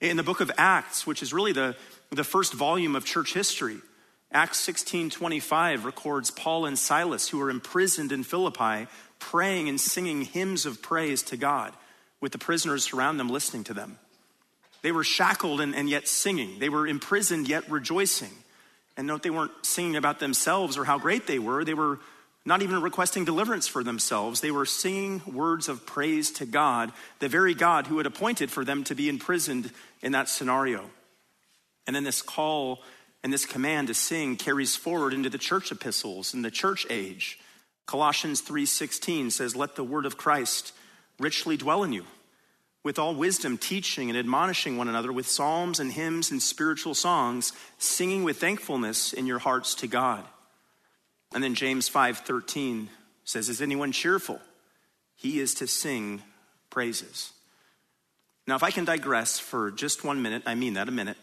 In 0.00 0.16
the 0.16 0.22
book 0.22 0.40
of 0.40 0.52
Acts, 0.56 1.08
which 1.08 1.24
is 1.24 1.32
really 1.32 1.52
the, 1.52 1.74
the 2.12 2.22
first 2.22 2.52
volume 2.52 2.94
of 2.94 3.04
church 3.04 3.34
history, 3.34 3.78
Acts 4.30 4.60
16 4.60 5.10
25 5.10 5.84
records 5.84 6.30
Paul 6.30 6.66
and 6.66 6.78
Silas, 6.78 7.28
who 7.28 7.38
were 7.38 7.50
imprisoned 7.50 8.12
in 8.12 8.22
Philippi, 8.22 8.86
praying 9.20 9.68
and 9.68 9.80
singing 9.80 10.22
hymns 10.22 10.66
of 10.66 10.82
praise 10.82 11.22
to 11.24 11.36
God, 11.36 11.72
with 12.20 12.32
the 12.32 12.38
prisoners 12.38 12.92
around 12.92 13.18
them 13.18 13.28
listening 13.28 13.64
to 13.64 13.74
them. 13.74 13.98
They 14.82 14.92
were 14.92 15.04
shackled 15.04 15.60
and, 15.60 15.74
and 15.74 15.88
yet 15.88 16.08
singing. 16.08 16.58
They 16.58 16.68
were 16.68 16.86
imprisoned 16.86 17.48
yet 17.48 17.70
rejoicing. 17.70 18.32
And 18.96 19.06
note, 19.06 19.22
they 19.22 19.30
weren't 19.30 19.52
singing 19.62 19.96
about 19.96 20.18
themselves 20.18 20.76
or 20.76 20.84
how 20.84 20.98
great 20.98 21.26
they 21.26 21.38
were. 21.38 21.64
They 21.64 21.74
were 21.74 22.00
not 22.44 22.62
even 22.62 22.80
requesting 22.80 23.24
deliverance 23.24 23.68
for 23.68 23.84
themselves. 23.84 24.40
They 24.40 24.50
were 24.50 24.66
singing 24.66 25.22
words 25.26 25.68
of 25.68 25.86
praise 25.86 26.30
to 26.32 26.46
God, 26.46 26.92
the 27.18 27.28
very 27.28 27.54
God 27.54 27.86
who 27.86 27.98
had 27.98 28.06
appointed 28.06 28.50
for 28.50 28.64
them 28.64 28.84
to 28.84 28.94
be 28.94 29.08
imprisoned 29.08 29.70
in 30.02 30.12
that 30.12 30.28
scenario. 30.28 30.88
And 31.86 31.94
then 31.94 32.04
this 32.04 32.22
call 32.22 32.82
and 33.22 33.32
this 33.32 33.44
command 33.44 33.88
to 33.88 33.94
sing 33.94 34.36
carries 34.36 34.76
forward 34.76 35.12
into 35.12 35.28
the 35.28 35.38
church 35.38 35.70
epistles 35.70 36.32
in 36.32 36.42
the 36.42 36.50
church 36.50 36.86
age. 36.88 37.38
Colossians 37.86 38.40
3:16 38.40 39.30
says, 39.30 39.56
"Let 39.56 39.76
the 39.76 39.84
word 39.84 40.06
of 40.06 40.16
Christ 40.16 40.72
richly 41.18 41.56
dwell 41.56 41.82
in 41.82 41.92
you." 41.92 42.06
with 42.82 42.98
all 42.98 43.14
wisdom, 43.14 43.58
teaching 43.58 44.08
and 44.08 44.18
admonishing 44.18 44.76
one 44.76 44.88
another 44.88 45.12
with 45.12 45.28
psalms 45.28 45.78
and 45.78 45.92
hymns 45.92 46.30
and 46.30 46.42
spiritual 46.42 46.94
songs, 46.94 47.52
singing 47.78 48.24
with 48.24 48.40
thankfulness 48.40 49.12
in 49.12 49.26
your 49.26 49.38
hearts 49.38 49.74
to 49.74 49.86
God. 49.86 50.26
And 51.32 51.44
then 51.44 51.54
James 51.54 51.88
5:13 51.88 52.90
says, 53.24 53.48
"Is 53.48 53.60
anyone 53.60 53.92
cheerful? 53.92 54.40
He 55.14 55.40
is 55.40 55.54
to 55.54 55.66
sing 55.66 56.22
praises." 56.70 57.32
Now, 58.46 58.56
if 58.56 58.62
I 58.62 58.70
can 58.70 58.84
digress 58.84 59.38
for 59.38 59.70
just 59.70 60.02
one 60.02 60.22
minute, 60.22 60.42
I 60.46 60.54
mean 60.54 60.74
that 60.74 60.88
a 60.88 60.92
minute, 60.92 61.18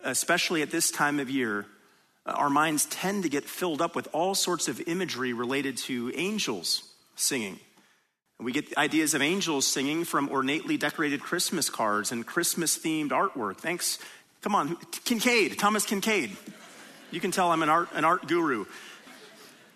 especially 0.00 0.62
at 0.62 0.70
this 0.70 0.90
time 0.90 1.18
of 1.18 1.30
year, 1.30 1.66
Uh, 2.26 2.32
our 2.32 2.50
minds 2.50 2.86
tend 2.86 3.22
to 3.22 3.28
get 3.28 3.44
filled 3.44 3.80
up 3.80 3.96
with 3.96 4.08
all 4.12 4.34
sorts 4.34 4.68
of 4.68 4.80
imagery 4.86 5.32
related 5.32 5.76
to 5.76 6.12
angels 6.14 6.82
singing. 7.16 7.58
We 8.38 8.52
get 8.52 8.76
ideas 8.78 9.12
of 9.14 9.20
angels 9.20 9.66
singing 9.66 10.04
from 10.04 10.30
ornately 10.30 10.78
decorated 10.78 11.20
Christmas 11.20 11.68
cards 11.68 12.10
and 12.10 12.26
Christmas 12.26 12.78
themed 12.78 13.10
artwork. 13.10 13.58
Thanks. 13.58 13.98
Come 14.40 14.54
on, 14.54 14.76
Kinkade, 14.76 15.58
Thomas 15.58 15.84
Kinkade. 15.84 16.30
You 17.10 17.20
can 17.20 17.32
tell 17.32 17.50
I'm 17.50 17.62
an 17.62 17.68
art, 17.68 17.88
an 17.94 18.04
art 18.04 18.26
guru. 18.26 18.64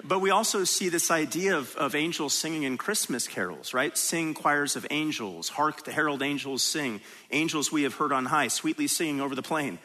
But 0.06 0.20
we 0.20 0.30
also 0.30 0.64
see 0.64 0.90
this 0.90 1.10
idea 1.10 1.56
of, 1.56 1.74
of 1.76 1.94
angels 1.94 2.34
singing 2.34 2.64
in 2.64 2.76
Christmas 2.76 3.26
carols, 3.26 3.72
right? 3.72 3.96
Sing 3.96 4.34
choirs 4.34 4.76
of 4.76 4.86
angels. 4.90 5.48
Hark 5.48 5.84
the 5.84 5.92
herald 5.92 6.22
angels 6.22 6.62
sing. 6.62 7.00
Angels 7.30 7.72
we 7.72 7.84
have 7.84 7.94
heard 7.94 8.12
on 8.12 8.26
high, 8.26 8.48
sweetly 8.48 8.86
singing 8.86 9.20
over 9.20 9.34
the 9.34 9.42
plain. 9.42 9.78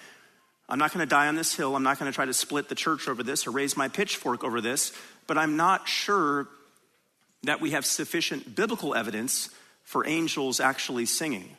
I'm 0.70 0.78
not 0.78 0.94
going 0.94 1.06
to 1.06 1.10
die 1.10 1.28
on 1.28 1.36
this 1.36 1.56
hill. 1.56 1.76
I'm 1.76 1.84
not 1.84 1.98
going 1.98 2.12
to 2.12 2.16
try 2.16 2.26
to 2.26 2.34
split 2.34 2.70
the 2.70 2.76
church 2.76 3.08
over 3.08 3.24
this 3.24 3.48
or 3.48 3.52
raise 3.52 3.76
my 3.76 3.88
pitchfork 3.88 4.44
over 4.44 4.62
this, 4.62 4.94
but 5.26 5.38
I'm 5.38 5.58
not 5.58 5.88
sure 5.88 6.48
that 7.44 7.60
we 7.60 7.72
have 7.72 7.86
sufficient 7.86 8.56
biblical 8.56 8.94
evidence 8.94 9.50
for 9.84 10.06
angels 10.06 10.60
actually 10.60 11.08
singing. 11.08 11.58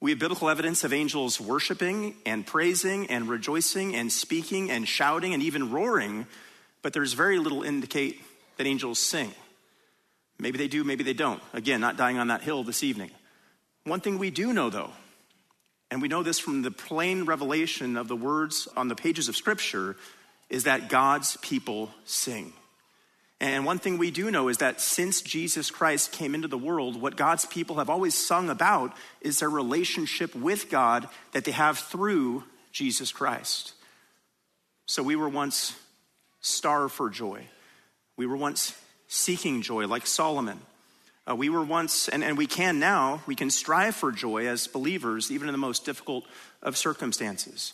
We 0.00 0.10
have 0.10 0.20
biblical 0.20 0.48
evidence 0.48 0.84
of 0.84 0.92
angels 0.92 1.40
worshiping 1.40 2.14
and 2.24 2.46
praising 2.46 3.08
and 3.08 3.28
rejoicing 3.28 3.96
and 3.96 4.12
speaking 4.12 4.70
and 4.70 4.86
shouting 4.86 5.34
and 5.34 5.42
even 5.42 5.72
roaring, 5.72 6.26
but 6.82 6.92
there's 6.92 7.14
very 7.14 7.38
little 7.38 7.62
indicate 7.64 8.20
that 8.58 8.66
angels 8.66 8.98
sing. 8.98 9.32
Maybe 10.38 10.58
they 10.58 10.68
do, 10.68 10.84
maybe 10.84 11.02
they 11.02 11.14
don't. 11.14 11.42
Again, 11.52 11.80
not 11.80 11.96
dying 11.96 12.18
on 12.18 12.28
that 12.28 12.42
hill 12.42 12.62
this 12.62 12.84
evening. 12.84 13.10
One 13.84 14.00
thing 14.00 14.18
we 14.18 14.30
do 14.30 14.52
know, 14.52 14.70
though, 14.70 14.90
and 15.90 16.02
we 16.02 16.08
know 16.08 16.22
this 16.22 16.38
from 16.38 16.62
the 16.62 16.70
plain 16.70 17.24
revelation 17.24 17.96
of 17.96 18.08
the 18.08 18.16
words 18.16 18.68
on 18.76 18.88
the 18.88 18.96
pages 18.96 19.28
of 19.28 19.36
Scripture, 19.36 19.96
is 20.48 20.64
that 20.64 20.88
God's 20.88 21.36
people 21.38 21.90
sing. 22.04 22.52
And 23.40 23.66
one 23.66 23.78
thing 23.78 23.98
we 23.98 24.10
do 24.10 24.30
know 24.30 24.48
is 24.48 24.58
that 24.58 24.80
since 24.80 25.20
Jesus 25.20 25.70
Christ 25.70 26.10
came 26.10 26.34
into 26.34 26.48
the 26.48 26.56
world, 26.56 27.00
what 27.00 27.16
God's 27.16 27.44
people 27.44 27.76
have 27.76 27.90
always 27.90 28.14
sung 28.14 28.48
about 28.48 28.96
is 29.20 29.40
their 29.40 29.50
relationship 29.50 30.34
with 30.34 30.70
God 30.70 31.08
that 31.32 31.44
they 31.44 31.52
have 31.52 31.78
through 31.78 32.44
Jesus 32.72 33.12
Christ. 33.12 33.74
So 34.86 35.02
we 35.02 35.16
were 35.16 35.28
once 35.28 35.78
starved 36.40 36.94
for 36.94 37.10
joy. 37.10 37.46
We 38.16 38.26
were 38.26 38.36
once 38.36 38.74
seeking 39.08 39.60
joy, 39.60 39.86
like 39.86 40.06
Solomon. 40.06 40.60
Uh, 41.28 41.34
we 41.34 41.48
were 41.48 41.64
once, 41.64 42.08
and, 42.08 42.22
and 42.22 42.38
we 42.38 42.46
can 42.46 42.78
now, 42.78 43.22
we 43.26 43.34
can 43.34 43.50
strive 43.50 43.96
for 43.96 44.12
joy 44.12 44.46
as 44.46 44.68
believers, 44.68 45.32
even 45.32 45.48
in 45.48 45.52
the 45.52 45.58
most 45.58 45.84
difficult 45.84 46.24
of 46.62 46.76
circumstances. 46.76 47.72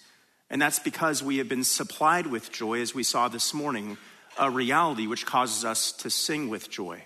And 0.49 0.61
that's 0.61 0.79
because 0.79 1.23
we 1.23 1.39
have 1.39 1.49
been 1.49 1.65
supplied 1.65 2.27
with 2.27 2.53
joy, 2.53 2.81
as 2.81 2.95
we 2.95 3.03
saw 3.03 3.29
this 3.29 3.53
morning 3.53 3.99
a 4.39 4.51
reality 4.51 5.07
which 5.07 5.27
causes 5.27 5.65
us 5.65 5.93
to 5.93 6.09
sing 6.09 6.49
with 6.49 6.71
joy. 6.71 7.03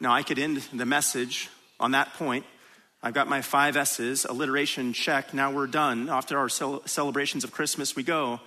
Now, 0.00 0.12
I 0.12 0.22
could 0.22 0.38
end 0.38 0.56
the 0.72 0.86
message 0.86 1.48
on 1.78 1.92
that 1.92 2.14
point. 2.14 2.44
I've 3.02 3.14
got 3.14 3.28
my 3.28 3.42
five 3.42 3.76
S's, 3.76 4.24
alliteration 4.24 4.92
check, 4.92 5.34
now 5.34 5.52
we're 5.52 5.66
done. 5.66 6.08
After 6.08 6.38
our 6.38 6.48
celebrations 6.48 7.44
of 7.44 7.52
Christmas, 7.52 7.94
we 7.94 8.02
go. 8.02 8.40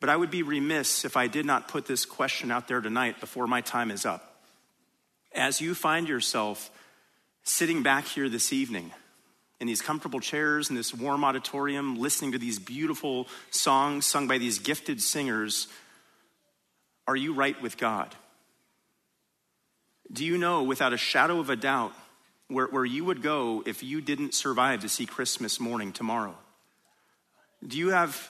But 0.00 0.10
I 0.10 0.16
would 0.16 0.30
be 0.30 0.42
remiss 0.42 1.04
if 1.04 1.16
I 1.16 1.26
did 1.26 1.46
not 1.46 1.68
put 1.68 1.86
this 1.86 2.04
question 2.04 2.50
out 2.50 2.68
there 2.68 2.80
tonight 2.80 3.20
before 3.20 3.46
my 3.46 3.60
time 3.60 3.90
is 3.90 4.04
up. 4.04 4.37
As 5.38 5.60
you 5.60 5.72
find 5.76 6.08
yourself 6.08 6.68
sitting 7.44 7.84
back 7.84 8.06
here 8.06 8.28
this 8.28 8.52
evening 8.52 8.90
in 9.60 9.68
these 9.68 9.80
comfortable 9.80 10.18
chairs 10.18 10.68
in 10.68 10.74
this 10.74 10.92
warm 10.92 11.22
auditorium, 11.22 11.96
listening 11.96 12.32
to 12.32 12.38
these 12.38 12.58
beautiful 12.58 13.28
songs 13.52 14.04
sung 14.04 14.26
by 14.26 14.38
these 14.38 14.58
gifted 14.58 15.00
singers, 15.00 15.68
are 17.06 17.14
you 17.14 17.34
right 17.34 17.60
with 17.62 17.78
God? 17.78 18.16
Do 20.12 20.24
you 20.24 20.38
know 20.38 20.64
without 20.64 20.92
a 20.92 20.96
shadow 20.96 21.38
of 21.38 21.50
a 21.50 21.56
doubt 21.56 21.92
where, 22.48 22.66
where 22.66 22.84
you 22.84 23.04
would 23.04 23.22
go 23.22 23.62
if 23.64 23.84
you 23.84 24.00
didn't 24.00 24.34
survive 24.34 24.80
to 24.80 24.88
see 24.88 25.06
Christmas 25.06 25.60
morning 25.60 25.92
tomorrow? 25.92 26.34
Do 27.64 27.78
you 27.78 27.90
have 27.90 28.28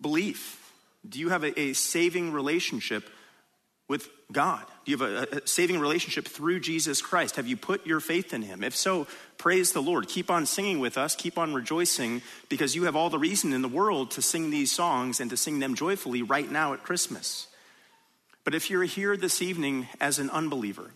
belief? 0.00 0.72
Do 1.08 1.20
you 1.20 1.28
have 1.28 1.44
a, 1.44 1.60
a 1.60 1.72
saving 1.74 2.32
relationship 2.32 3.08
with 3.86 4.08
God? 4.32 4.64
Do 4.84 4.92
you 4.92 4.98
have 4.98 5.32
a, 5.32 5.36
a, 5.38 5.46
saving 5.46 5.78
relationship 5.80 6.26
through 6.26 6.60
Jesus 6.60 7.02
Christ? 7.02 7.36
Have 7.36 7.46
you 7.46 7.56
put 7.56 7.86
your 7.86 8.00
faith 8.00 8.32
in 8.32 8.42
Him? 8.42 8.62
If 8.62 8.76
so, 8.76 9.06
praise 9.38 9.72
the 9.72 9.82
Lord. 9.82 10.08
Keep 10.08 10.30
on 10.30 10.46
singing 10.46 10.78
with 10.78 10.96
us, 10.96 11.14
keep 11.14 11.38
on 11.38 11.54
rejoicing, 11.54 12.22
because 12.48 12.74
you 12.74 12.84
have 12.84 12.96
all 12.96 13.10
the 13.10 13.18
reason 13.18 13.52
in 13.52 13.62
the 13.62 13.68
world 13.68 14.10
to 14.12 14.22
sing 14.22 14.50
these 14.50 14.72
songs 14.72 15.20
and 15.20 15.30
to 15.30 15.36
sing 15.36 15.58
them 15.58 15.74
joyfully 15.74 16.22
right 16.22 16.50
now 16.50 16.72
at 16.72 16.82
Christmas. 16.82 17.48
But 18.44 18.54
if 18.54 18.70
you're 18.70 18.84
here 18.84 19.16
this 19.16 19.42
evening 19.42 19.88
as 20.00 20.18
an 20.18 20.30
unbeliever, 20.30 20.90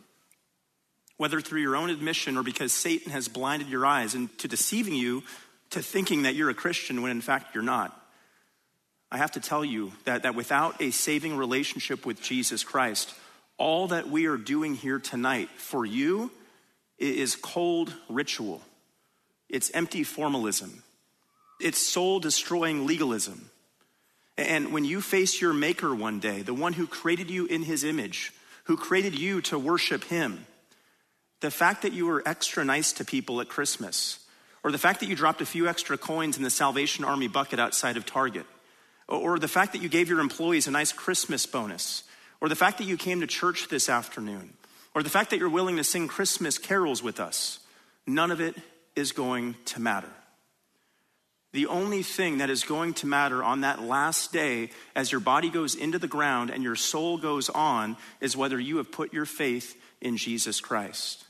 whether 1.16 1.40
through 1.40 1.60
your 1.60 1.76
own 1.76 1.90
admission 1.90 2.36
or 2.36 2.42
because 2.42 2.72
Satan 2.72 3.12
has 3.12 3.28
blinded 3.28 3.68
your 3.68 3.86
eyes 3.86 4.14
into 4.14 4.48
deceiving 4.48 4.94
you 4.94 5.22
to 5.70 5.82
thinking 5.82 6.22
that 6.22 6.34
you're 6.34 6.50
a 6.50 6.54
Christian 6.54 7.02
when 7.02 7.10
in 7.10 7.20
fact 7.20 7.54
you're 7.54 7.62
not, 7.62 8.00
I 9.10 9.18
have 9.18 9.32
to 9.32 9.40
tell 9.40 9.64
you 9.64 9.92
that, 10.06 10.24
that 10.24 10.34
without 10.34 10.82
a 10.82 10.90
saving 10.90 11.36
relationship 11.36 12.04
with 12.04 12.20
Jesus 12.20 12.64
Christ, 12.64 13.14
all 13.58 13.88
that 13.88 14.08
we 14.08 14.26
are 14.26 14.36
doing 14.36 14.74
here 14.74 14.98
tonight 14.98 15.48
for 15.56 15.86
you 15.86 16.30
is 16.98 17.36
cold 17.36 17.94
ritual. 18.08 18.62
It's 19.48 19.70
empty 19.72 20.04
formalism. 20.04 20.82
It's 21.60 21.78
soul 21.78 22.20
destroying 22.20 22.86
legalism. 22.86 23.50
And 24.36 24.72
when 24.72 24.84
you 24.84 25.00
face 25.00 25.40
your 25.40 25.52
Maker 25.52 25.94
one 25.94 26.18
day, 26.18 26.42
the 26.42 26.54
one 26.54 26.72
who 26.72 26.86
created 26.86 27.30
you 27.30 27.46
in 27.46 27.62
his 27.62 27.84
image, 27.84 28.32
who 28.64 28.76
created 28.76 29.16
you 29.16 29.40
to 29.42 29.58
worship 29.58 30.04
him, 30.04 30.46
the 31.40 31.50
fact 31.50 31.82
that 31.82 31.92
you 31.92 32.06
were 32.06 32.22
extra 32.26 32.64
nice 32.64 32.92
to 32.94 33.04
people 33.04 33.40
at 33.40 33.48
Christmas, 33.48 34.18
or 34.64 34.72
the 34.72 34.78
fact 34.78 35.00
that 35.00 35.08
you 35.08 35.14
dropped 35.14 35.40
a 35.40 35.46
few 35.46 35.68
extra 35.68 35.96
coins 35.96 36.36
in 36.36 36.42
the 36.42 36.50
Salvation 36.50 37.04
Army 37.04 37.28
bucket 37.28 37.60
outside 37.60 37.96
of 37.96 38.06
Target, 38.06 38.46
or 39.06 39.38
the 39.38 39.46
fact 39.46 39.72
that 39.72 39.82
you 39.82 39.88
gave 39.88 40.08
your 40.08 40.20
employees 40.20 40.66
a 40.66 40.70
nice 40.70 40.92
Christmas 40.92 41.46
bonus, 41.46 42.02
or 42.44 42.48
the 42.50 42.54
fact 42.54 42.76
that 42.76 42.84
you 42.84 42.98
came 42.98 43.20
to 43.20 43.26
church 43.26 43.68
this 43.68 43.88
afternoon, 43.88 44.52
or 44.94 45.02
the 45.02 45.08
fact 45.08 45.30
that 45.30 45.38
you're 45.38 45.48
willing 45.48 45.78
to 45.78 45.82
sing 45.82 46.06
Christmas 46.06 46.58
carols 46.58 47.02
with 47.02 47.18
us, 47.18 47.58
none 48.06 48.30
of 48.30 48.38
it 48.38 48.54
is 48.94 49.12
going 49.12 49.56
to 49.64 49.80
matter. 49.80 50.10
The 51.52 51.68
only 51.68 52.02
thing 52.02 52.36
that 52.38 52.50
is 52.50 52.62
going 52.62 52.92
to 52.94 53.06
matter 53.06 53.42
on 53.42 53.62
that 53.62 53.80
last 53.80 54.30
day, 54.30 54.68
as 54.94 55.10
your 55.10 55.22
body 55.22 55.48
goes 55.48 55.74
into 55.74 55.98
the 55.98 56.06
ground 56.06 56.50
and 56.50 56.62
your 56.62 56.76
soul 56.76 57.16
goes 57.16 57.48
on, 57.48 57.96
is 58.20 58.36
whether 58.36 58.60
you 58.60 58.76
have 58.76 58.92
put 58.92 59.14
your 59.14 59.24
faith 59.24 59.74
in 60.02 60.18
Jesus 60.18 60.60
Christ. 60.60 61.24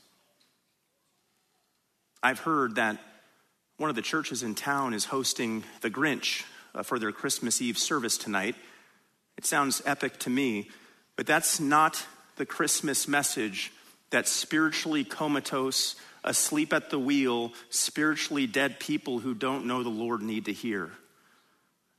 I've 2.21 2.39
heard 2.39 2.75
that 2.75 2.97
one 3.77 3.89
of 3.89 3.95
the 3.95 4.01
churches 4.01 4.43
in 4.43 4.53
town 4.53 4.93
is 4.93 5.05
hosting 5.05 5.63
the 5.79 5.89
Grinch 5.89 6.43
uh, 6.73 6.83
for 6.83 6.99
their 6.99 7.13
Christmas 7.13 7.61
Eve 7.61 7.77
service 7.77 8.17
tonight. 8.17 8.57
It 9.37 9.45
sounds 9.45 9.81
epic 9.85 10.19
to 10.19 10.29
me, 10.29 10.67
but 11.15 11.25
that's 11.25 11.59
not 11.59 12.05
the 12.35 12.45
Christmas 12.45 13.07
message 13.07 13.71
that 14.09 14.27
spiritually 14.27 15.03
comatose, 15.03 15.95
asleep 16.23 16.73
at 16.73 16.89
the 16.89 16.99
wheel, 16.99 17.53
spiritually 17.69 18.47
dead 18.47 18.79
people 18.79 19.19
who 19.19 19.33
don't 19.33 19.65
know 19.65 19.83
the 19.83 19.89
Lord 19.89 20.21
need 20.21 20.45
to 20.45 20.53
hear. 20.53 20.91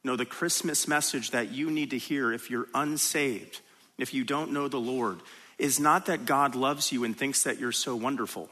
No, 0.04 0.16
the 0.16 0.24
Christmas 0.24 0.86
message 0.86 1.32
that 1.32 1.50
you 1.50 1.70
need 1.70 1.90
to 1.90 1.98
hear 1.98 2.32
if 2.32 2.50
you're 2.50 2.68
unsaved, 2.74 3.60
if 3.98 4.14
you 4.14 4.24
don't 4.24 4.52
know 4.52 4.68
the 4.68 4.76
Lord, 4.78 5.20
is 5.58 5.80
not 5.80 6.06
that 6.06 6.26
God 6.26 6.54
loves 6.54 6.92
you 6.92 7.04
and 7.04 7.16
thinks 7.16 7.42
that 7.42 7.58
you're 7.58 7.72
so 7.72 7.96
wonderful. 7.96 8.48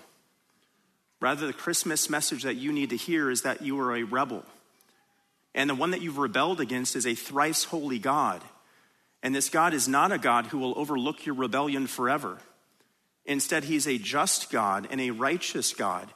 Rather, 1.21 1.47
the 1.47 1.53
Christmas 1.53 2.11
message 2.11 2.43
that 2.43 2.57
you 2.57 2.73
need 2.73 2.91
to 2.91 2.97
hear 2.97 3.31
is 3.31 3.43
that 3.43 3.63
you 3.63 3.79
are 3.81 3.95
a 3.95 4.03
rebel. 4.03 4.45
And 5.55 5.71
the 5.71 5.75
one 5.75 5.93
that 5.93 6.03
you've 6.03 6.19
rebelled 6.19 6.61
against 6.61 6.97
is 6.97 7.07
a 7.07 7.15
thrice 7.15 7.65
holy 7.65 7.99
God. 7.99 8.43
And 9.25 9.35
this 9.35 9.49
God 9.49 9.73
is 9.73 9.89
not 9.89 10.13
a 10.13 10.19
God 10.19 10.47
who 10.47 10.59
will 10.59 10.79
overlook 10.79 11.25
your 11.25 11.35
rebellion 11.35 11.87
forever. 11.87 12.39
Instead, 13.25 13.65
he's 13.65 13.89
a 13.89 13.97
just 13.97 14.51
God 14.51 14.87
and 14.91 15.01
a 15.01 15.13
righteous 15.13 15.73
God, 15.73 16.11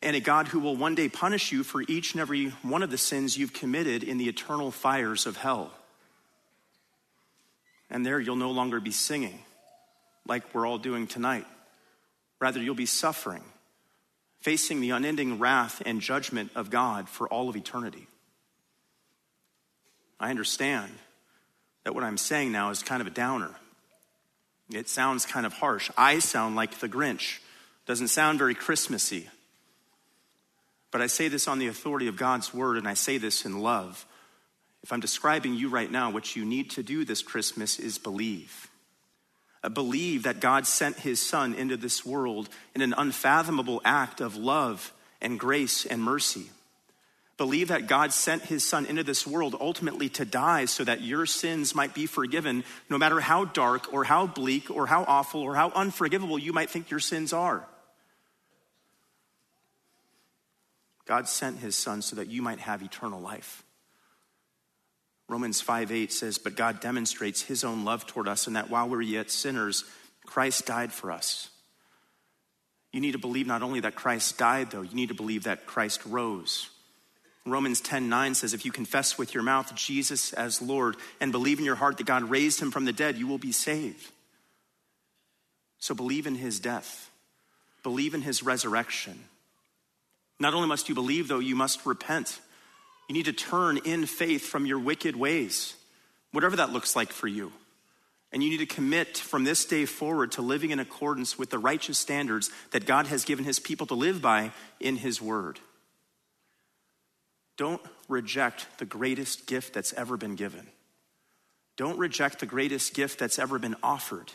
and 0.00 0.14
a 0.14 0.20
God 0.20 0.46
who 0.46 0.60
will 0.60 0.76
one 0.76 0.94
day 0.94 1.08
punish 1.08 1.50
you 1.50 1.64
for 1.64 1.82
each 1.88 2.12
and 2.12 2.20
every 2.20 2.50
one 2.62 2.84
of 2.84 2.92
the 2.92 2.96
sins 2.96 3.36
you've 3.36 3.52
committed 3.52 4.04
in 4.04 4.18
the 4.18 4.28
eternal 4.28 4.70
fires 4.70 5.26
of 5.26 5.36
hell. 5.36 5.72
And 7.90 8.06
there 8.06 8.20
you'll 8.20 8.36
no 8.36 8.52
longer 8.52 8.78
be 8.78 8.92
singing 8.92 9.40
like 10.24 10.54
we're 10.54 10.66
all 10.66 10.78
doing 10.78 11.08
tonight. 11.08 11.46
Rather, 12.38 12.60
you'll 12.62 12.76
be 12.76 12.86
suffering, 12.86 13.42
facing 14.38 14.80
the 14.80 14.90
unending 14.90 15.40
wrath 15.40 15.82
and 15.84 16.00
judgment 16.00 16.52
of 16.54 16.70
God 16.70 17.08
for 17.08 17.26
all 17.28 17.48
of 17.48 17.56
eternity. 17.56 18.06
I 20.20 20.30
understand 20.30 20.92
that 21.84 21.94
what 21.94 22.04
I'm 22.04 22.18
saying 22.18 22.52
now 22.52 22.70
is 22.70 22.82
kind 22.82 23.00
of 23.00 23.06
a 23.06 23.10
downer. 23.10 23.50
It 24.72 24.88
sounds 24.88 25.26
kind 25.26 25.46
of 25.46 25.52
harsh. 25.52 25.90
I 25.96 26.18
sound 26.18 26.56
like 26.56 26.78
the 26.78 26.88
Grinch. 26.88 27.38
Doesn't 27.86 28.08
sound 28.08 28.38
very 28.38 28.54
Christmassy. 28.54 29.28
But 30.90 31.02
I 31.02 31.06
say 31.06 31.28
this 31.28 31.48
on 31.48 31.58
the 31.58 31.66
authority 31.66 32.06
of 32.08 32.16
God's 32.16 32.54
word, 32.54 32.78
and 32.78 32.88
I 32.88 32.94
say 32.94 33.18
this 33.18 33.44
in 33.44 33.60
love. 33.60 34.06
If 34.82 34.92
I'm 34.92 35.00
describing 35.00 35.54
you 35.54 35.68
right 35.68 35.90
now, 35.90 36.10
what 36.10 36.36
you 36.36 36.44
need 36.44 36.70
to 36.72 36.82
do 36.82 37.04
this 37.04 37.22
Christmas 37.22 37.78
is 37.78 37.98
believe. 37.98 38.70
Believe 39.72 40.24
that 40.24 40.40
God 40.40 40.66
sent 40.66 40.98
his 40.98 41.20
son 41.20 41.54
into 41.54 41.76
this 41.76 42.04
world 42.04 42.48
in 42.74 42.82
an 42.82 42.94
unfathomable 42.96 43.80
act 43.84 44.20
of 44.20 44.36
love 44.36 44.92
and 45.22 45.40
grace 45.40 45.86
and 45.86 46.02
mercy. 46.02 46.50
Believe 47.36 47.68
that 47.68 47.88
God 47.88 48.12
sent 48.12 48.42
his 48.42 48.62
son 48.62 48.86
into 48.86 49.02
this 49.02 49.26
world 49.26 49.56
ultimately 49.60 50.08
to 50.10 50.24
die 50.24 50.66
so 50.66 50.84
that 50.84 51.02
your 51.02 51.26
sins 51.26 51.74
might 51.74 51.92
be 51.92 52.06
forgiven, 52.06 52.62
no 52.88 52.96
matter 52.96 53.18
how 53.18 53.44
dark 53.44 53.92
or 53.92 54.04
how 54.04 54.26
bleak 54.26 54.70
or 54.70 54.86
how 54.86 55.04
awful 55.04 55.40
or 55.40 55.56
how 55.56 55.70
unforgivable 55.70 56.38
you 56.38 56.52
might 56.52 56.70
think 56.70 56.90
your 56.90 57.00
sins 57.00 57.32
are. 57.32 57.66
God 61.06 61.28
sent 61.28 61.58
his 61.58 61.74
son 61.74 62.02
so 62.02 62.16
that 62.16 62.28
you 62.28 62.40
might 62.40 62.60
have 62.60 62.82
eternal 62.82 63.20
life. 63.20 63.64
Romans 65.28 65.60
5 65.60 65.90
8 65.90 66.12
says, 66.12 66.38
But 66.38 66.54
God 66.54 66.80
demonstrates 66.80 67.42
his 67.42 67.64
own 67.64 67.84
love 67.84 68.06
toward 68.06 68.28
us 68.28 68.46
and 68.46 68.54
that 68.54 68.70
while 68.70 68.84
we 68.88 68.96
were 68.96 69.02
yet 69.02 69.30
sinners, 69.30 69.84
Christ 70.24 70.66
died 70.66 70.92
for 70.92 71.10
us. 71.10 71.48
You 72.92 73.00
need 73.00 73.12
to 73.12 73.18
believe 73.18 73.48
not 73.48 73.62
only 73.62 73.80
that 73.80 73.96
Christ 73.96 74.38
died, 74.38 74.70
though, 74.70 74.82
you 74.82 74.94
need 74.94 75.08
to 75.08 75.14
believe 75.14 75.44
that 75.44 75.66
Christ 75.66 76.06
rose. 76.06 76.70
Romans 77.46 77.80
10 77.80 78.08
9 78.08 78.34
says, 78.34 78.54
If 78.54 78.64
you 78.64 78.72
confess 78.72 79.18
with 79.18 79.34
your 79.34 79.42
mouth 79.42 79.74
Jesus 79.74 80.32
as 80.32 80.62
Lord 80.62 80.96
and 81.20 81.32
believe 81.32 81.58
in 81.58 81.64
your 81.64 81.74
heart 81.74 81.98
that 81.98 82.06
God 82.06 82.24
raised 82.24 82.60
him 82.60 82.70
from 82.70 82.84
the 82.84 82.92
dead, 82.92 83.18
you 83.18 83.26
will 83.26 83.38
be 83.38 83.52
saved. 83.52 84.10
So 85.78 85.94
believe 85.94 86.26
in 86.26 86.36
his 86.36 86.58
death, 86.60 87.10
believe 87.82 88.14
in 88.14 88.22
his 88.22 88.42
resurrection. 88.42 89.24
Not 90.40 90.54
only 90.54 90.68
must 90.68 90.88
you 90.88 90.94
believe, 90.94 91.28
though, 91.28 91.38
you 91.38 91.54
must 91.54 91.84
repent. 91.86 92.40
You 93.08 93.14
need 93.14 93.26
to 93.26 93.32
turn 93.32 93.76
in 93.84 94.06
faith 94.06 94.46
from 94.46 94.66
your 94.66 94.78
wicked 94.78 95.14
ways, 95.14 95.74
whatever 96.32 96.56
that 96.56 96.72
looks 96.72 96.96
like 96.96 97.12
for 97.12 97.28
you. 97.28 97.52
And 98.32 98.42
you 98.42 98.50
need 98.50 98.66
to 98.68 98.74
commit 98.74 99.16
from 99.16 99.44
this 99.44 99.64
day 99.64 99.84
forward 99.84 100.32
to 100.32 100.42
living 100.42 100.70
in 100.70 100.80
accordance 100.80 101.38
with 101.38 101.50
the 101.50 101.58
righteous 101.58 101.98
standards 101.98 102.50
that 102.72 102.86
God 102.86 103.06
has 103.06 103.24
given 103.24 103.44
his 103.44 103.60
people 103.60 103.86
to 103.86 103.94
live 103.94 104.20
by 104.20 104.50
in 104.80 104.96
his 104.96 105.22
word. 105.22 105.60
Don't 107.56 107.80
reject 108.08 108.66
the 108.78 108.84
greatest 108.84 109.46
gift 109.46 109.74
that's 109.74 109.92
ever 109.92 110.16
been 110.16 110.34
given. 110.34 110.66
Don't 111.76 111.98
reject 111.98 112.40
the 112.40 112.46
greatest 112.46 112.94
gift 112.94 113.18
that's 113.18 113.38
ever 113.38 113.58
been 113.58 113.76
offered 113.82 114.32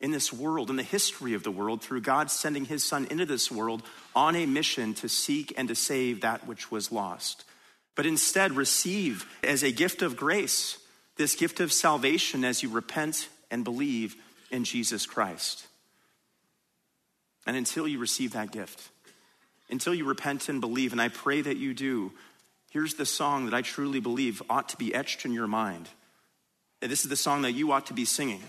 in 0.00 0.10
this 0.10 0.32
world, 0.32 0.70
in 0.70 0.76
the 0.76 0.82
history 0.82 1.34
of 1.34 1.44
the 1.44 1.50
world, 1.50 1.82
through 1.82 2.00
God 2.00 2.30
sending 2.30 2.64
his 2.64 2.84
son 2.84 3.06
into 3.10 3.26
this 3.26 3.50
world 3.50 3.82
on 4.14 4.36
a 4.36 4.46
mission 4.46 4.92
to 4.94 5.08
seek 5.08 5.52
and 5.56 5.68
to 5.68 5.74
save 5.74 6.20
that 6.20 6.46
which 6.46 6.70
was 6.70 6.92
lost. 6.92 7.44
But 7.94 8.06
instead, 8.06 8.52
receive 8.52 9.24
as 9.42 9.62
a 9.62 9.70
gift 9.70 10.02
of 10.02 10.16
grace 10.16 10.78
this 11.16 11.36
gift 11.36 11.60
of 11.60 11.72
salvation 11.72 12.44
as 12.44 12.62
you 12.62 12.68
repent 12.68 13.28
and 13.50 13.64
believe 13.64 14.16
in 14.50 14.64
Jesus 14.64 15.06
Christ. 15.06 15.66
And 17.46 17.56
until 17.56 17.86
you 17.86 17.98
receive 17.98 18.32
that 18.32 18.50
gift, 18.50 18.88
until 19.70 19.94
you 19.94 20.04
repent 20.04 20.48
and 20.48 20.60
believe, 20.60 20.92
and 20.92 21.00
I 21.00 21.08
pray 21.08 21.40
that 21.40 21.56
you 21.56 21.72
do, 21.72 22.12
Here's 22.74 22.94
the 22.94 23.06
song 23.06 23.44
that 23.44 23.54
I 23.54 23.62
truly 23.62 24.00
believe 24.00 24.42
ought 24.50 24.70
to 24.70 24.76
be 24.76 24.92
etched 24.92 25.24
in 25.24 25.32
your 25.32 25.46
mind. 25.46 25.88
And 26.82 26.90
This 26.90 27.04
is 27.04 27.08
the 27.08 27.14
song 27.14 27.42
that 27.42 27.52
you 27.52 27.70
ought 27.70 27.86
to 27.86 27.94
be 27.94 28.04
singing. 28.04 28.42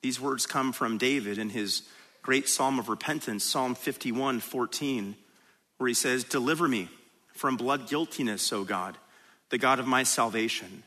These 0.00 0.20
words 0.20 0.46
come 0.46 0.72
from 0.72 0.96
David 0.96 1.36
in 1.36 1.50
his 1.50 1.82
great 2.22 2.48
psalm 2.48 2.78
of 2.78 2.88
repentance, 2.88 3.42
Psalm 3.42 3.74
51 3.74 4.38
14, 4.38 5.16
where 5.78 5.88
he 5.88 5.94
says, 5.94 6.22
Deliver 6.22 6.68
me 6.68 6.88
from 7.34 7.56
blood 7.56 7.88
guiltiness, 7.88 8.52
O 8.52 8.62
God, 8.62 8.96
the 9.50 9.58
God 9.58 9.80
of 9.80 9.88
my 9.88 10.04
salvation. 10.04 10.84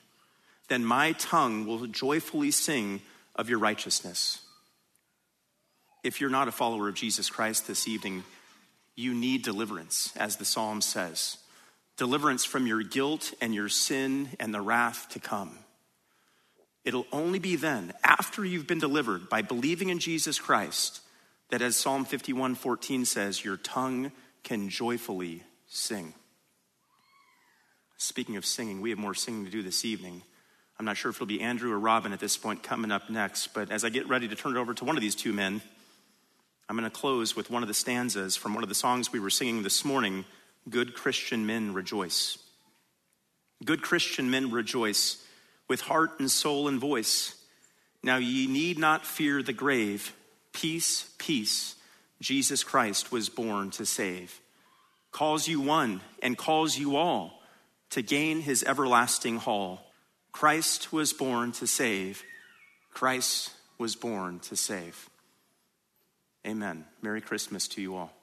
Then 0.70 0.86
my 0.86 1.12
tongue 1.12 1.66
will 1.66 1.88
joyfully 1.88 2.52
sing 2.52 3.02
of 3.36 3.50
your 3.50 3.60
righteousness. 3.60 4.40
If 6.06 6.22
you're 6.22 6.30
not 6.30 6.48
a 6.48 6.54
follower 6.54 6.88
of 6.88 6.96
Jesus 6.96 7.30
Christ 7.30 7.68
this 7.68 7.86
evening, 7.86 8.24
you 8.96 9.14
need 9.14 9.42
deliverance, 9.42 10.14
as 10.16 10.38
the 10.38 10.46
psalm 10.46 10.80
says 10.80 11.38
deliverance 12.00 12.46
from 12.46 12.66
your 12.66 12.82
guilt 12.82 13.34
and 13.42 13.54
your 13.54 13.68
sin 13.68 14.30
and 14.40 14.54
the 14.54 14.62
wrath 14.62 15.10
to 15.10 15.20
come. 15.20 15.60
It'll 16.86 17.06
only 17.12 17.40
be 17.40 17.58
then, 17.58 17.92
after 18.06 18.46
you've 18.46 18.66
been 18.66 18.80
delivered 18.80 19.30
by 19.30 19.42
believing 19.42 19.90
in 19.90 20.00
Jesus 20.00 20.40
Christ, 20.40 21.02
that 21.50 21.62
as 21.62 21.76
Psalm 21.76 22.06
51 22.06 22.56
14 22.56 23.04
says, 23.04 23.44
your 23.44 23.58
tongue 23.58 24.14
can 24.44 24.70
joyfully 24.70 25.44
sing. 25.68 26.14
Speaking 27.98 28.38
of 28.38 28.46
singing, 28.46 28.80
we 28.80 28.92
have 28.92 28.98
more 28.98 29.14
singing 29.14 29.44
to 29.44 29.52
do 29.52 29.62
this 29.62 29.84
evening. 29.84 30.22
I'm 30.80 30.86
not 30.86 30.96
sure 30.96 31.12
if 31.12 31.18
it'll 31.18 31.28
be 31.28 31.42
Andrew 31.42 31.74
or 31.74 31.80
Robin 31.80 32.14
at 32.14 32.22
this 32.22 32.38
point 32.38 32.64
coming 32.64 32.92
up 32.92 33.10
next, 33.10 33.48
but 33.54 33.72
as 33.72 33.84
I 33.84 33.90
get 33.90 34.08
ready 34.08 34.30
to 34.30 34.36
turn 34.36 34.56
it 34.56 34.60
over 34.60 34.74
to 34.74 34.86
one 34.86 34.96
of 34.96 35.02
these 35.02 35.16
two 35.16 35.34
men, 35.34 35.62
I'm 36.70 36.78
going 36.78 36.90
to 36.90 36.98
close 36.98 37.36
with 37.36 37.52
one 37.52 37.62
of 37.62 37.68
the 37.68 37.74
stanzas 37.74 38.38
from 38.38 38.54
one 38.54 38.64
of 38.64 38.70
the 38.70 38.76
songs 38.76 39.12
we 39.12 39.20
were 39.20 39.30
singing 39.30 39.64
this 39.64 39.84
morning 39.84 40.24
Good 40.68 40.94
Christian 40.94 41.46
men 41.46 41.74
rejoice. 41.74 42.38
Good 43.64 43.82
Christian 43.82 44.30
men 44.30 44.52
rejoice 44.52 45.24
with 45.68 45.82
heart 45.82 46.20
and 46.20 46.30
soul 46.30 46.68
and 46.68 46.80
voice. 46.80 47.36
Now 48.02 48.18
ye 48.18 48.48
need 48.48 48.78
not 48.78 49.06
fear 49.06 49.44
the 49.44 49.54
grave. 49.54 50.14
Peace, 50.54 51.10
peace. 51.18 51.76
Jesus 52.22 52.64
Christ 52.64 53.12
was 53.12 53.30
born 53.30 53.72
to 53.72 53.86
save. 53.86 54.42
Calls 55.12 55.48
you 55.48 55.62
one 55.62 56.02
and 56.22 56.38
calls 56.38 56.78
you 56.78 56.96
all 56.96 57.42
to 57.92 58.02
gain 58.02 58.42
his 58.42 58.64
everlasting 58.64 59.38
hall. 59.38 59.92
Christ 60.32 60.94
was 60.94 61.14
born 61.14 61.52
to 61.54 61.68
save. 61.68 62.24
Christ 62.94 63.52
was 63.78 63.96
born 63.96 64.40
to 64.42 64.56
save. 64.56 65.10
Amen. 66.46 66.86
Merry 67.02 67.22
Christmas 67.22 67.68
to 67.70 67.82
you 67.82 67.96
all. 67.96 68.14